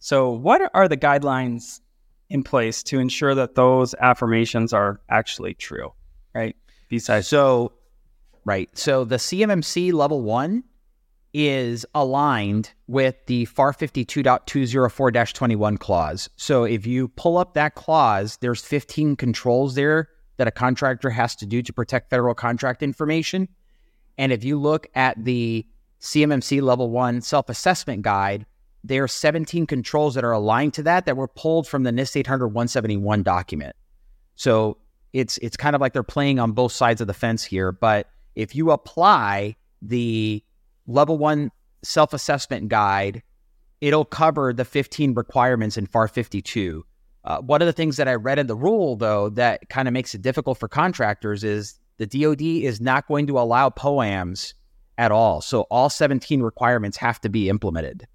So, 0.00 0.30
what 0.30 0.70
are 0.74 0.88
the 0.88 0.96
guidelines 0.96 1.80
in 2.30 2.42
place 2.42 2.82
to 2.84 2.98
ensure 2.98 3.34
that 3.34 3.54
those 3.54 3.94
affirmations 4.00 4.72
are 4.72 5.00
actually 5.10 5.54
true? 5.54 5.92
Right. 6.34 6.56
Besides, 6.88 7.28
so 7.28 7.72
right. 8.44 8.68
So 8.76 9.04
the 9.04 9.16
CMMC 9.16 9.92
level 9.92 10.22
one 10.22 10.64
is 11.32 11.86
aligned 11.94 12.72
with 12.88 13.14
the 13.26 13.44
FAR 13.44 13.72
52.204 13.72 15.32
21 15.32 15.76
clause. 15.76 16.28
So 16.36 16.64
if 16.64 16.86
you 16.86 17.08
pull 17.08 17.36
up 17.38 17.54
that 17.54 17.74
clause, 17.74 18.38
there's 18.40 18.62
15 18.62 19.16
controls 19.16 19.74
there 19.74 20.08
that 20.38 20.48
a 20.48 20.50
contractor 20.50 21.10
has 21.10 21.36
to 21.36 21.46
do 21.46 21.62
to 21.62 21.72
protect 21.72 22.10
federal 22.10 22.34
contract 22.34 22.82
information. 22.82 23.48
And 24.16 24.32
if 24.32 24.44
you 24.44 24.58
look 24.58 24.88
at 24.94 25.22
the 25.22 25.66
CMMC 26.00 26.62
level 26.62 26.90
one 26.90 27.20
self 27.20 27.50
assessment 27.50 28.02
guide, 28.02 28.46
there 28.82 29.04
are 29.04 29.08
17 29.08 29.66
controls 29.66 30.14
that 30.14 30.24
are 30.24 30.32
aligned 30.32 30.74
to 30.74 30.82
that 30.84 31.06
that 31.06 31.16
were 31.16 31.28
pulled 31.28 31.66
from 31.66 31.82
the 31.82 31.90
NIST 31.90 32.16
800 32.16 32.48
171 32.48 33.22
document. 33.22 33.76
So 34.36 34.78
it's 35.12 35.38
it's 35.38 35.56
kind 35.56 35.74
of 35.74 35.80
like 35.80 35.92
they're 35.92 36.02
playing 36.02 36.38
on 36.38 36.52
both 36.52 36.72
sides 36.72 37.00
of 37.00 37.06
the 37.06 37.14
fence 37.14 37.44
here. 37.44 37.72
But 37.72 38.08
if 38.34 38.54
you 38.54 38.70
apply 38.70 39.56
the 39.82 40.42
level 40.86 41.18
one 41.18 41.50
self 41.82 42.12
assessment 42.12 42.68
guide, 42.68 43.22
it'll 43.80 44.04
cover 44.04 44.52
the 44.52 44.64
15 44.64 45.14
requirements 45.14 45.76
in 45.76 45.86
FAR 45.86 46.08
52. 46.08 46.84
Uh, 47.22 47.40
one 47.42 47.60
of 47.60 47.66
the 47.66 47.72
things 47.72 47.98
that 47.98 48.08
I 48.08 48.14
read 48.14 48.38
in 48.38 48.46
the 48.46 48.56
rule, 48.56 48.96
though, 48.96 49.28
that 49.30 49.68
kind 49.68 49.88
of 49.88 49.92
makes 49.92 50.14
it 50.14 50.22
difficult 50.22 50.58
for 50.58 50.68
contractors 50.68 51.44
is 51.44 51.78
the 51.98 52.06
DoD 52.06 52.40
is 52.40 52.80
not 52.80 53.06
going 53.08 53.26
to 53.26 53.38
allow 53.38 53.68
POAMs 53.68 54.54
at 54.96 55.12
all. 55.12 55.42
So 55.42 55.62
all 55.62 55.90
17 55.90 56.40
requirements 56.40 56.96
have 56.96 57.20
to 57.20 57.28
be 57.28 57.50
implemented. 57.50 58.06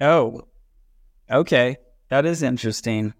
Oh, 0.00 0.42
okay. 1.30 1.76
That 2.08 2.26
is 2.26 2.42
interesting. 2.42 3.14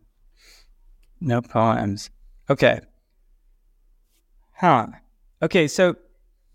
No 1.21 1.41
POAMs. 1.41 2.11
Okay. 2.49 2.81
Huh. 4.53 4.87
Okay. 5.43 5.69
So 5.69 5.97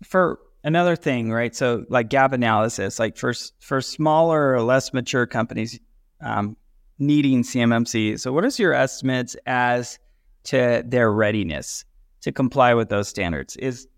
for 0.02 0.38
another 0.64 0.96
thing, 0.96 1.30
right? 1.30 1.54
So 1.54 1.84
like 1.88 2.08
gap 2.08 2.32
analysis, 2.32 2.98
like 2.98 3.16
for 3.16 3.32
for 3.60 3.80
smaller 3.80 4.54
or 4.54 4.62
less 4.62 4.92
mature 4.92 5.26
companies 5.26 5.78
um, 6.20 6.56
needing 6.98 7.42
CMMC. 7.42 8.18
So 8.20 8.32
what 8.32 8.44
is 8.44 8.58
your 8.58 8.72
estimates 8.72 9.36
as 9.46 9.98
to 10.44 10.82
their 10.86 11.12
readiness 11.12 11.84
to 12.22 12.32
comply 12.32 12.74
with 12.74 12.88
those 12.88 13.08
standards? 13.08 13.56
Is 13.56 13.88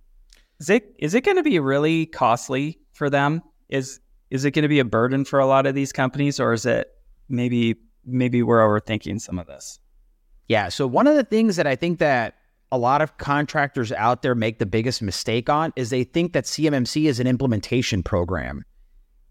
is 0.61 0.71
it 0.71 0.95
is 0.99 1.14
it 1.14 1.25
going 1.25 1.37
to 1.37 1.43
be 1.43 1.59
really 1.59 2.07
costly 2.07 2.78
for 2.93 3.11
them? 3.11 3.43
Is 3.69 4.00
is 4.34 4.44
it 4.44 4.50
going 4.50 4.64
to 4.64 4.68
be 4.68 4.80
a 4.80 4.84
burden 4.84 5.24
for 5.24 5.38
a 5.38 5.46
lot 5.46 5.64
of 5.64 5.76
these 5.76 5.92
companies, 5.92 6.40
or 6.40 6.52
is 6.52 6.66
it 6.66 6.92
maybe 7.28 7.76
maybe 8.04 8.42
we're 8.42 8.58
overthinking 8.58 9.20
some 9.20 9.38
of 9.38 9.46
this? 9.46 9.78
Yeah. 10.48 10.70
So 10.70 10.88
one 10.88 11.06
of 11.06 11.14
the 11.14 11.22
things 11.22 11.54
that 11.54 11.68
I 11.68 11.76
think 11.76 12.00
that 12.00 12.34
a 12.72 12.76
lot 12.76 13.00
of 13.00 13.16
contractors 13.16 13.92
out 13.92 14.22
there 14.22 14.34
make 14.34 14.58
the 14.58 14.66
biggest 14.66 15.02
mistake 15.02 15.48
on 15.48 15.72
is 15.76 15.90
they 15.90 16.02
think 16.02 16.32
that 16.32 16.46
CMMC 16.46 17.04
is 17.04 17.20
an 17.20 17.28
implementation 17.28 18.02
program. 18.02 18.64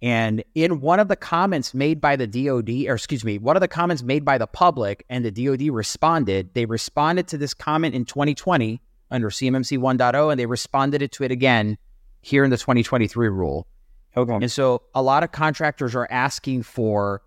And 0.02 0.42
in 0.56 0.80
one 0.80 1.02
of 1.02 1.10
the 1.10 1.18
comments 1.18 1.74
made 1.74 2.00
by 2.00 2.16
the 2.16 2.26
DoD, 2.26 2.88
or 2.88 2.96
excuse 2.96 3.26
me, 3.26 3.38
one 3.38 3.58
of 3.58 3.62
the 3.62 3.68
comments 3.68 4.04
made 4.04 4.24
by 4.24 4.38
the 4.38 4.48
public 4.48 5.06
and 5.10 5.26
the 5.26 5.32
DoD 5.32 5.64
responded, 5.64 6.54
they 6.54 6.66
responded 6.66 7.28
to 7.28 7.38
this 7.38 7.54
comment 7.54 7.94
in 7.94 8.06
2020 8.06 8.82
under 9.12 9.30
CMMC 9.30 9.78
1.0 9.80 10.32
and 10.32 10.40
they 10.40 10.46
responded 10.46 11.12
to 11.12 11.24
it 11.26 11.32
again 11.32 11.78
here 12.22 12.46
in 12.46 12.52
the 12.52 12.58
2023 12.58 13.28
rule. 13.28 13.68
Okay. 14.16 14.34
And 14.34 14.52
so 14.52 14.84
a 14.94 15.02
lot 15.02 15.24
of 15.24 15.32
contractors 15.32 15.96
are 15.96 16.08
asking 16.12 16.64
for 16.64 17.22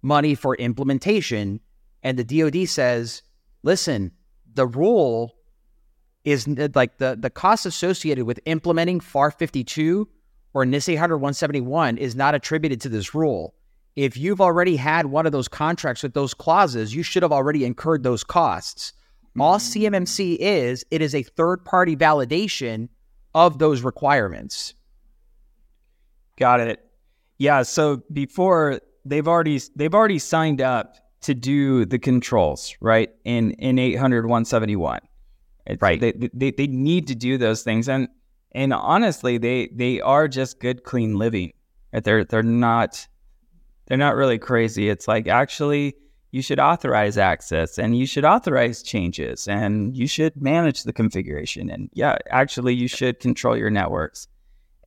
money 0.00 0.34
for 0.34 0.56
implementation. 0.56 1.60
And 2.02 2.18
the 2.18 2.24
DoD 2.24 2.68
says, 2.68 3.22
listen, 3.62 4.12
the 4.54 4.66
rule 4.66 5.36
is 6.24 6.46
like 6.74 6.98
the 6.98 7.16
the 7.18 7.30
cost 7.30 7.66
associated 7.66 8.24
with 8.24 8.38
implementing 8.44 9.00
FAR 9.00 9.30
52 9.30 10.08
or 10.54 10.64
NIST 10.64 10.90
800 10.90 11.16
171 11.16 11.98
is 11.98 12.14
not 12.14 12.34
attributed 12.34 12.80
to 12.82 12.88
this 12.88 13.14
rule. 13.14 13.54
If 13.96 14.16
you've 14.16 14.40
already 14.40 14.76
had 14.76 15.06
one 15.06 15.26
of 15.26 15.32
those 15.32 15.48
contracts 15.48 16.02
with 16.02 16.14
those 16.14 16.32
clauses, 16.32 16.94
you 16.94 17.02
should 17.02 17.22
have 17.22 17.32
already 17.32 17.64
incurred 17.64 18.02
those 18.02 18.24
costs. 18.24 18.92
All 19.38 19.56
CMMC 19.58 20.36
is, 20.38 20.84
it 20.90 21.02
is 21.02 21.14
a 21.14 21.22
third 21.22 21.64
party 21.64 21.96
validation 21.96 22.88
of 23.34 23.58
those 23.58 23.82
requirements. 23.82 24.74
Got 26.42 26.58
it. 26.58 26.84
Yeah. 27.38 27.62
So 27.62 28.02
before 28.12 28.80
they've 29.04 29.28
already 29.28 29.60
they've 29.76 29.94
already 29.94 30.18
signed 30.18 30.60
up 30.60 30.96
to 31.20 31.34
do 31.34 31.84
the 31.84 32.00
controls, 32.00 32.74
right? 32.80 33.10
In 33.24 33.52
in 33.52 33.78
800 33.78 34.26
171. 34.26 34.98
It's, 35.66 35.80
right. 35.80 36.00
They, 36.00 36.14
they 36.34 36.50
they 36.50 36.66
need 36.66 37.06
to 37.06 37.14
do 37.14 37.38
those 37.38 37.62
things, 37.62 37.88
and 37.88 38.08
and 38.50 38.72
honestly, 38.72 39.38
they 39.38 39.68
they 39.72 40.00
are 40.00 40.26
just 40.26 40.58
good, 40.58 40.82
clean 40.82 41.16
living. 41.16 41.52
They're 41.92 42.24
they're 42.24 42.42
not 42.42 43.06
they're 43.86 43.96
not 43.96 44.16
really 44.16 44.40
crazy. 44.40 44.88
It's 44.88 45.06
like 45.06 45.28
actually 45.28 45.94
you 46.32 46.42
should 46.42 46.58
authorize 46.58 47.18
access 47.18 47.78
and 47.78 47.96
you 47.96 48.04
should 48.04 48.24
authorize 48.24 48.82
changes 48.82 49.46
and 49.46 49.96
you 49.96 50.08
should 50.08 50.42
manage 50.42 50.82
the 50.82 50.92
configuration 50.92 51.70
and 51.70 51.88
yeah, 51.92 52.18
actually 52.30 52.74
you 52.74 52.88
should 52.88 53.20
control 53.20 53.56
your 53.56 53.70
networks. 53.70 54.26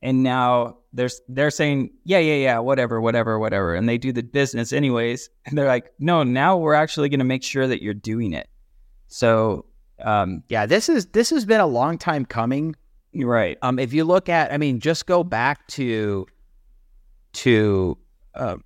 And 0.02 0.22
now 0.22 0.76
they're 0.96 1.10
they're 1.28 1.50
saying 1.50 1.90
yeah 2.04 2.18
yeah 2.18 2.34
yeah 2.34 2.58
whatever 2.58 3.00
whatever 3.00 3.38
whatever 3.38 3.74
and 3.74 3.88
they 3.88 3.98
do 3.98 4.12
the 4.12 4.22
business 4.22 4.72
anyways 4.72 5.30
and 5.46 5.56
they're 5.56 5.66
like 5.66 5.92
no 5.98 6.22
now 6.22 6.56
we're 6.56 6.74
actually 6.74 7.08
going 7.08 7.20
to 7.20 7.24
make 7.24 7.42
sure 7.42 7.66
that 7.66 7.82
you're 7.82 7.94
doing 7.94 8.32
it. 8.32 8.48
So 9.08 9.66
um, 10.02 10.42
yeah, 10.48 10.66
this 10.66 10.88
is 10.88 11.06
this 11.06 11.30
has 11.30 11.44
been 11.44 11.60
a 11.60 11.66
long 11.66 11.98
time 11.98 12.24
coming. 12.24 12.74
Right. 13.14 13.56
Um, 13.62 13.78
if 13.78 13.92
you 13.92 14.04
look 14.04 14.28
at, 14.28 14.52
I 14.52 14.58
mean, 14.58 14.80
just 14.80 15.06
go 15.06 15.24
back 15.24 15.66
to 15.68 16.26
to 17.34 17.98
uh, 18.34 18.56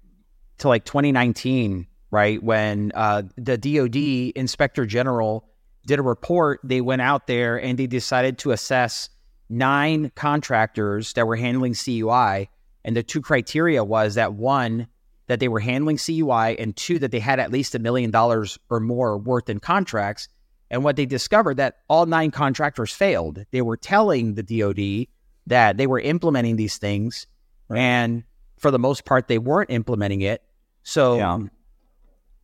to 0.59 0.69
like 0.69 0.85
2019, 0.85 1.87
right? 2.11 2.43
When 2.43 2.91
uh, 2.95 3.23
the 3.37 3.57
DoD 3.57 4.37
Inspector 4.37 4.85
General 4.87 5.49
did 5.87 5.99
a 5.99 6.03
report, 6.03 6.61
they 6.65 6.81
went 6.81 7.03
out 7.03 7.27
there 7.27 7.61
and 7.61 7.79
they 7.79 7.87
decided 7.87 8.39
to 8.39 8.51
assess 8.51 9.09
nine 9.51 10.13
contractors 10.15 11.13
that 11.15 11.27
were 11.27 11.37
handling 11.37 11.75
CUI, 11.75 12.49
and 12.85 12.97
the 12.97 13.03
two 13.03 13.21
criteria 13.21 13.85
was 13.85 14.15
that 14.15 14.33
one 14.35 14.87
that 15.27 15.41
they 15.41 15.49
were 15.49 15.61
handling 15.61 15.99
CUI, 15.99 16.59
and 16.59 16.75
two 16.77 16.99
that 16.99 17.11
they 17.11 17.21
had 17.21 17.39
at 17.39 17.53
least 17.53 17.75
a 17.75 17.79
million 17.79 18.11
dollars 18.11 18.59
or 18.69 18.81
more 18.81 19.19
worth 19.19 19.49
in 19.49 19.61
contracts. 19.61 20.29
And 20.71 20.85
what 20.85 20.97
they 20.97 21.07
discovered 21.07 21.57
that 21.57 21.79
all 21.89 22.07
nine 22.07 22.31
contractors 22.31 22.93
failed. 22.93 23.45
They 23.51 23.63
were 23.63 23.77
telling 23.77 24.35
the 24.35 24.43
DoD 24.43 25.09
that 25.47 25.77
they 25.77 25.87
were 25.87 26.01
implementing 26.01 26.57
these 26.57 26.79
things, 26.79 27.27
right. 27.69 27.81
and 27.81 28.25
for 28.59 28.71
the 28.71 28.79
most 28.79 29.05
part, 29.05 29.29
they 29.29 29.39
weren't 29.39 29.71
implementing 29.71 30.21
it. 30.21 30.43
So 30.83 31.17
yeah. 31.17 31.39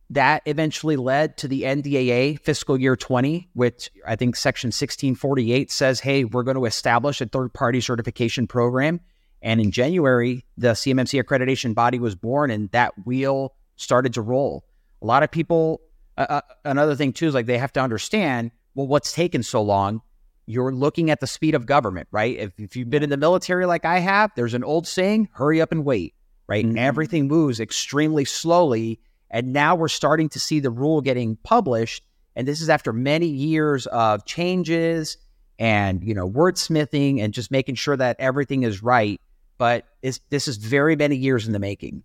That 0.09 0.41
eventually 0.45 0.95
led 0.95 1.37
to 1.37 1.47
the 1.47 1.63
NDAA 1.63 2.39
fiscal 2.39 2.79
year 2.79 2.95
20, 2.95 3.49
which 3.53 3.89
I 4.05 4.15
think 4.15 4.35
Section 4.35 4.69
1648 4.69 5.69
says, 5.69 5.99
hey, 5.99 6.23
we're 6.23 6.43
going 6.43 6.55
to 6.55 6.65
establish 6.65 7.19
a 7.19 7.25
third 7.25 7.53
party 7.53 7.81
certification 7.81 8.47
program. 8.47 9.01
And 9.41 9.59
in 9.59 9.71
January, 9.71 10.45
the 10.57 10.69
CMMC 10.69 11.21
accreditation 11.21 11.75
body 11.75 11.99
was 11.99 12.15
born, 12.15 12.49
and 12.49 12.71
that 12.71 12.93
wheel 13.05 13.53
started 13.75 14.13
to 14.15 14.21
roll. 14.21 14.65
A 15.01 15.05
lot 15.05 15.23
of 15.23 15.29
people 15.29 15.81
uh, 16.17 16.25
uh, 16.29 16.41
another 16.65 16.95
thing 16.95 17.13
too 17.13 17.27
is 17.27 17.33
like 17.33 17.45
they 17.45 17.57
have 17.57 17.73
to 17.73 17.79
understand 17.79 18.51
well 18.73 18.87
what's 18.87 19.13
taken 19.13 19.43
so 19.43 19.61
long 19.61 20.01
you're 20.47 20.73
looking 20.73 21.11
at 21.11 21.19
the 21.19 21.27
speed 21.27 21.53
of 21.53 21.65
government 21.65 22.07
right 22.11 22.37
if, 22.37 22.59
if 22.59 22.75
you've 22.75 22.89
been 22.89 23.03
in 23.03 23.09
the 23.09 23.17
military 23.17 23.65
like 23.65 23.85
i 23.85 23.99
have 23.99 24.31
there's 24.35 24.55
an 24.55 24.63
old 24.63 24.87
saying 24.87 25.29
hurry 25.33 25.61
up 25.61 25.71
and 25.71 25.85
wait 25.85 26.15
right 26.47 26.65
mm-hmm. 26.65 26.77
everything 26.77 27.27
moves 27.27 27.59
extremely 27.59 28.25
slowly 28.25 28.99
and 29.29 29.53
now 29.53 29.75
we're 29.75 29.87
starting 29.87 30.29
to 30.29 30.39
see 30.39 30.59
the 30.59 30.71
rule 30.71 31.01
getting 31.01 31.35
published. 31.37 32.03
And 32.35 32.47
this 32.47 32.61
is 32.61 32.69
after 32.69 32.93
many 32.93 33.27
years 33.27 33.87
of 33.87 34.25
changes 34.25 35.17
and 35.59 36.03
you 36.03 36.13
know 36.13 36.29
wordsmithing 36.29 37.19
and 37.19 37.33
just 37.33 37.49
making 37.49 37.75
sure 37.75 37.97
that 37.97 38.15
everything 38.19 38.63
is 38.63 38.83
right. 38.83 39.19
But 39.57 39.87
this 40.01 40.47
is 40.47 40.57
very 40.57 40.95
many 40.95 41.15
years 41.15 41.47
in 41.47 41.53
the 41.53 41.59
making. 41.59 42.03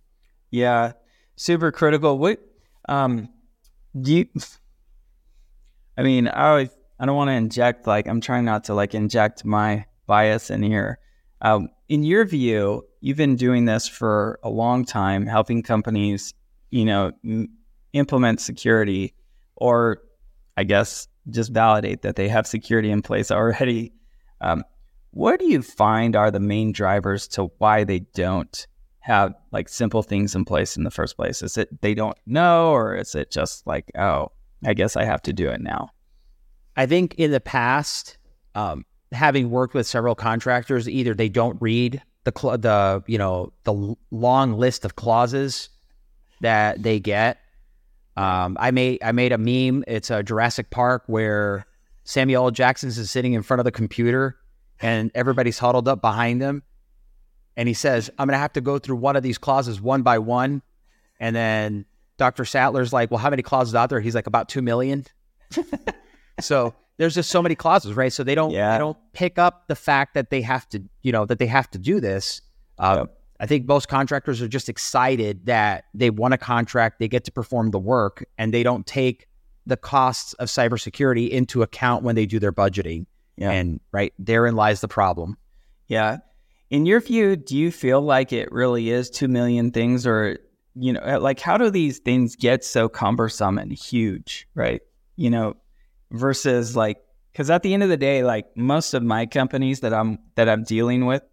Yeah. 0.49 0.93
Super 1.35 1.71
critical. 1.71 2.17
What 2.17 2.39
um 2.89 3.29
do 3.99 4.13
you 4.13 4.27
I 5.97 6.01
mean, 6.01 6.27
I 6.27 6.49
always 6.49 6.69
I 6.99 7.05
don't 7.05 7.15
want 7.15 7.29
to 7.29 7.33
inject 7.33 7.87
like 7.87 8.07
I'm 8.07 8.21
trying 8.21 8.45
not 8.45 8.65
to 8.65 8.73
like 8.73 8.95
inject 8.95 9.45
my 9.45 9.85
bias 10.07 10.49
in 10.49 10.63
here. 10.63 10.99
Um, 11.41 11.69
in 11.89 12.03
your 12.03 12.25
view, 12.25 12.85
you've 13.01 13.17
been 13.17 13.35
doing 13.35 13.65
this 13.65 13.87
for 13.87 14.39
a 14.43 14.49
long 14.49 14.85
time, 14.85 15.27
helping 15.27 15.61
companies, 15.61 16.33
you 16.73 16.85
know, 16.85 17.11
m- 17.23 17.49
implement 17.93 18.41
security, 18.41 19.13
or 19.55 19.99
I 20.57 20.63
guess 20.63 21.07
just 21.29 21.53
validate 21.53 22.01
that 22.01 22.15
they 22.15 22.27
have 22.27 22.47
security 22.47 22.89
in 22.89 23.01
place 23.01 23.31
already. 23.31 23.93
Um, 24.41 24.65
what 25.11 25.39
do 25.39 25.45
you 25.45 25.61
find 25.61 26.17
are 26.17 26.29
the 26.29 26.41
main 26.41 26.73
drivers 26.73 27.29
to 27.29 27.49
why 27.59 27.85
they 27.85 27.99
don't 28.13 28.67
have 28.99 29.33
like 29.53 29.69
simple 29.69 30.03
things 30.03 30.35
in 30.35 30.43
place 30.43 30.75
in 30.75 30.83
the 30.83 30.91
first 30.91 31.15
place? 31.15 31.41
Is 31.41 31.57
it 31.57 31.81
they 31.81 31.93
don't 31.93 32.17
know, 32.25 32.73
or 32.73 32.93
is 32.93 33.15
it 33.15 33.31
just 33.31 33.65
like, 33.65 33.89
oh, 33.97 34.33
I 34.65 34.73
guess 34.73 34.97
I 34.97 35.05
have 35.05 35.21
to 35.21 35.31
do 35.31 35.47
it 35.47 35.61
now? 35.61 35.91
I 36.75 36.85
think 36.85 37.15
in 37.15 37.31
the 37.31 37.39
past, 37.39 38.17
um, 38.53 38.83
having 39.13 39.49
worked 39.49 39.75
with 39.75 39.87
several 39.87 40.13
contractors, 40.13 40.89
either 40.89 41.13
they 41.13 41.29
don't 41.29 41.61
read 41.61 42.01
the 42.25 42.33
cl- 42.37 42.57
the 42.57 43.01
you 43.07 43.17
know 43.17 43.53
the 43.63 43.95
long 44.11 44.57
list 44.57 44.83
of 44.83 44.97
clauses 44.97 45.69
that 46.43 46.81
they 46.83 46.99
get. 46.99 47.39
Um, 48.15 48.55
I 48.59 48.69
made 48.71 49.01
I 49.03 49.11
made 49.11 49.31
a 49.31 49.37
meme. 49.37 49.83
It's 49.87 50.09
a 50.11 50.21
Jurassic 50.21 50.69
Park 50.69 51.03
where 51.07 51.65
Samuel 52.03 52.45
L. 52.45 52.51
Jackson 52.51 52.89
is 52.89 53.09
sitting 53.09 53.33
in 53.33 53.41
front 53.41 53.59
of 53.59 53.65
the 53.65 53.71
computer 53.71 54.37
and 54.79 55.09
everybody's 55.15 55.57
huddled 55.57 55.87
up 55.87 55.99
behind 56.01 56.41
him, 56.41 56.61
and 57.57 57.67
he 57.67 57.73
says, 57.73 58.09
"I'm 58.19 58.27
going 58.27 58.35
to 58.35 58.39
have 58.39 58.53
to 58.53 58.61
go 58.61 58.77
through 58.77 58.97
one 58.97 59.15
of 59.15 59.23
these 59.23 59.37
clauses 59.39 59.81
one 59.81 60.03
by 60.03 60.19
one," 60.19 60.61
and 61.19 61.35
then 61.35 61.85
Dr. 62.17 62.45
Sattler's 62.45 62.93
like, 62.93 63.09
"Well, 63.09 63.17
how 63.19 63.29
many 63.31 63.41
clauses 63.41 63.73
out 63.73 63.89
there?" 63.89 63.99
He's 63.99 64.13
like, 64.15 64.27
"About 64.27 64.47
two 64.49 64.61
million. 64.61 65.05
so 66.39 66.73
there's 66.97 67.15
just 67.15 67.29
so 67.29 67.41
many 67.41 67.55
clauses, 67.55 67.93
right? 67.95 68.11
So 68.13 68.23
they 68.23 68.35
don't 68.35 68.51
Yeah. 68.51 68.73
they 68.73 68.77
don't 68.79 68.97
pick 69.13 69.39
up 69.39 69.67
the 69.67 69.75
fact 69.75 70.13
that 70.13 70.29
they 70.29 70.41
have 70.41 70.67
to, 70.69 70.83
you 71.01 71.11
know, 71.11 71.25
that 71.25 71.39
they 71.39 71.47
have 71.47 71.69
to 71.71 71.79
do 71.79 71.99
this. 71.99 72.41
Uh, 72.77 72.95
Yep. 72.99 73.17
I 73.43 73.45
think 73.45 73.67
most 73.67 73.89
contractors 73.89 74.41
are 74.41 74.47
just 74.47 74.69
excited 74.69 75.47
that 75.47 75.83
they 75.93 76.09
won 76.09 76.31
a 76.31 76.37
contract, 76.37 76.99
they 76.99 77.09
get 77.09 77.25
to 77.25 77.31
perform 77.31 77.71
the 77.71 77.77
work, 77.77 78.23
and 78.37 78.53
they 78.53 78.63
don't 78.63 78.87
take 78.87 79.27
the 79.65 79.75
costs 79.75 80.31
of 80.35 80.47
cybersecurity 80.47 81.29
into 81.29 81.61
account 81.61 82.05
when 82.05 82.15
they 82.15 82.25
do 82.25 82.39
their 82.39 82.53
budgeting. 82.53 83.05
Yeah. 83.35 83.51
And 83.51 83.81
right 83.91 84.13
therein 84.17 84.55
lies 84.55 84.79
the 84.79 84.87
problem. 84.87 85.37
Yeah. 85.89 86.19
In 86.69 86.85
your 86.85 87.01
view, 87.01 87.35
do 87.35 87.57
you 87.57 87.69
feel 87.69 87.99
like 87.99 88.31
it 88.31 88.49
really 88.49 88.91
is 88.91 89.09
2 89.09 89.27
million 89.27 89.71
things 89.71 90.07
or, 90.07 90.37
you 90.75 90.93
know, 90.93 91.01
uh, 91.01 91.19
like 91.19 91.41
how 91.41 91.57
do 91.57 91.69
these 91.69 91.99
things 91.99 92.37
get 92.37 92.63
so 92.63 92.87
cumbersome 92.87 93.57
and 93.57 93.73
huge, 93.73 94.47
right? 94.55 94.81
You 95.17 95.29
know, 95.29 95.57
versus 96.11 96.77
like, 96.77 97.03
cause 97.35 97.49
at 97.49 97.61
the 97.61 97.73
end 97.73 97.83
of 97.83 97.89
the 97.89 97.97
day, 97.97 98.23
like 98.23 98.55
most 98.55 98.93
of 98.93 99.03
my 99.03 99.25
companies 99.25 99.81
that 99.81 99.93
I'm, 99.93 100.19
that 100.35 100.47
I'm 100.47 100.63
dealing 100.63 101.05
with, 101.05 101.23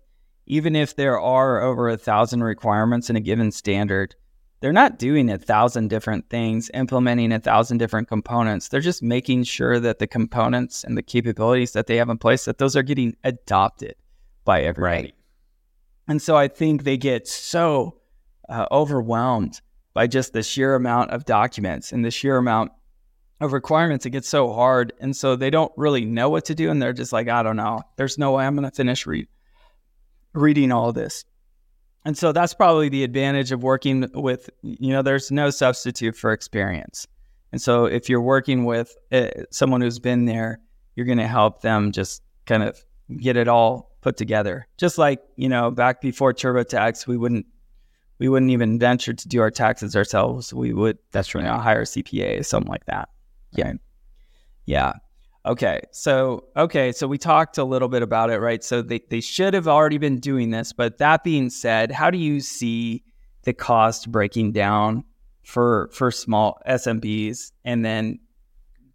even 0.51 0.75
if 0.75 0.97
there 0.97 1.19
are 1.21 1.63
over 1.63 1.89
a 1.89 1.97
thousand 1.97 2.43
requirements 2.43 3.09
in 3.09 3.15
a 3.15 3.21
given 3.21 3.53
standard, 3.53 4.17
they're 4.59 4.73
not 4.73 4.99
doing 4.99 5.31
a 5.31 5.39
thousand 5.39 5.89
different 5.89 6.29
things, 6.29 6.69
implementing 6.75 7.31
a 7.31 7.39
thousand 7.39 7.79
different 7.79 8.09
components. 8.09 8.67
They're 8.67 8.81
just 8.81 9.01
making 9.01 9.45
sure 9.45 9.79
that 9.79 10.01
the 10.01 10.09
components 10.09 10.83
and 10.83 10.99
the 10.99 11.05
capabilities 11.05 11.73
that 11.73 11.87
they 11.87 11.97
have 11.99 12.09
in 12.09 12.19
place, 12.19 12.47
that 12.47 12.59
those 12.59 12.75
are 12.75 12.83
getting 12.83 13.17
adopted 13.23 13.95
by 14.45 14.63
everybody. 14.63 15.03
Right. 15.03 15.15
And 16.09 16.21
so 16.21 16.37
I 16.37 16.49
think 16.49 16.83
they 16.83 16.97
get 16.97 17.29
so 17.29 18.01
uh, 18.49 18.67
overwhelmed 18.73 19.61
by 19.95 20.09
just 20.09 20.33
the 20.33 20.43
sheer 20.43 20.75
amount 20.75 21.13
of 21.13 21.25
documents 21.27 21.93
and 21.93 22.05
the 22.05 22.11
sheer 22.11 22.37
amount 22.37 22.73
of 23.41 23.53
requirements. 23.53 24.05
It 24.05 24.11
gets 24.11 24.29
so 24.29 24.53
hard. 24.53 24.93
And 25.01 25.17
so 25.17 25.37
they 25.37 25.51
don't 25.51 25.73
really 25.77 26.05
know 26.05 26.29
what 26.29 26.45
to 26.47 26.57
do. 26.57 26.73
And 26.73 26.83
they're 26.83 26.93
just 26.93 27.13
like, 27.13 27.29
I 27.29 27.45
don't 27.45 27.57
know. 27.57 27.83
There's 27.97 28.19
no 28.19 28.33
way 28.33 28.45
I'm 28.45 28.57
going 28.57 28.69
to 28.69 28.75
finish 28.75 29.07
read- 29.07 29.29
reading 30.33 30.73
all 30.73 30.93
this. 30.93 31.25
And 32.05 32.17
so 32.17 32.33
that's 32.33 32.55
probably 32.55 32.89
the 32.89 33.05
advantage 33.05 33.53
of 33.53 33.63
working 33.63 34.09
with, 34.15 34.49
you 34.63 34.91
know, 34.91 35.03
there's 35.03 35.31
no 35.31 35.51
substitute 35.51 36.17
for 36.17 36.33
experience. 36.33 37.07
And 37.53 37.61
so 37.61 37.85
if 37.85 38.09
you're 38.09 38.23
working 38.23 38.65
with 38.65 38.97
uh, 39.13 39.29
someone 39.51 39.81
who's 39.81 39.99
been 39.99 40.25
there, 40.25 40.61
you're 40.95 41.07
going 41.07 41.19
to 41.19 41.27
help 41.27 41.63
them 41.63 41.93
just 41.93 42.23
kind 42.47 42.63
of 42.63 42.83
get 43.19 43.37
it 43.37 43.49
all 43.49 43.91
put 44.01 44.17
together. 44.17 44.67
Just 44.79 44.99
like, 44.99 45.21
you 45.37 45.49
know, 45.49 45.71
back 45.71 46.01
before 46.01 46.33
TurboTax, 46.33 47.07
we 47.07 47.17
wouldn't 47.17 47.47
we 48.19 48.29
wouldn't 48.29 48.51
even 48.51 48.79
venture 48.79 49.15
to 49.15 49.29
do 49.29 49.41
our 49.41 49.51
taxes 49.51 49.97
ourselves. 49.97 50.53
We 50.53 50.75
would 50.75 50.99
That's 51.13 51.33
you 51.33 51.41
know, 51.41 51.57
hire 51.57 51.81
a 51.81 51.85
CPA, 51.85 52.45
something 52.45 52.71
like 52.71 52.85
that. 52.85 53.09
Yeah. 53.53 53.73
Yeah. 54.67 54.93
Okay. 55.47 55.81
So, 55.91 56.45
okay. 56.57 56.93
So 56.93 57.07
we 57.07 57.17
talked 57.19 57.57
a 57.59 57.65
little 57.65 57.89
bit 57.89 58.03
about 58.03 58.31
it, 58.31 58.39
right? 58.41 58.63
So 58.63 58.83
they, 58.83 59.01
they 59.09 59.21
should 59.21 59.55
have 59.55 59.67
already 59.67 59.99
been 59.99 60.19
doing 60.19 60.51
this. 60.51 60.73
But 60.73 60.99
that 60.99 61.25
being 61.25 61.49
said, 61.51 61.91
how 61.91 62.11
do 62.11 62.19
you 62.19 62.41
see 62.41 63.03
the 63.45 63.55
cost 63.55 64.13
breaking 64.13 64.53
down 64.53 65.05
for, 65.45 65.89
for 65.93 66.11
small 66.11 66.61
SMBs 66.69 67.53
and 67.65 67.85
then 67.85 68.19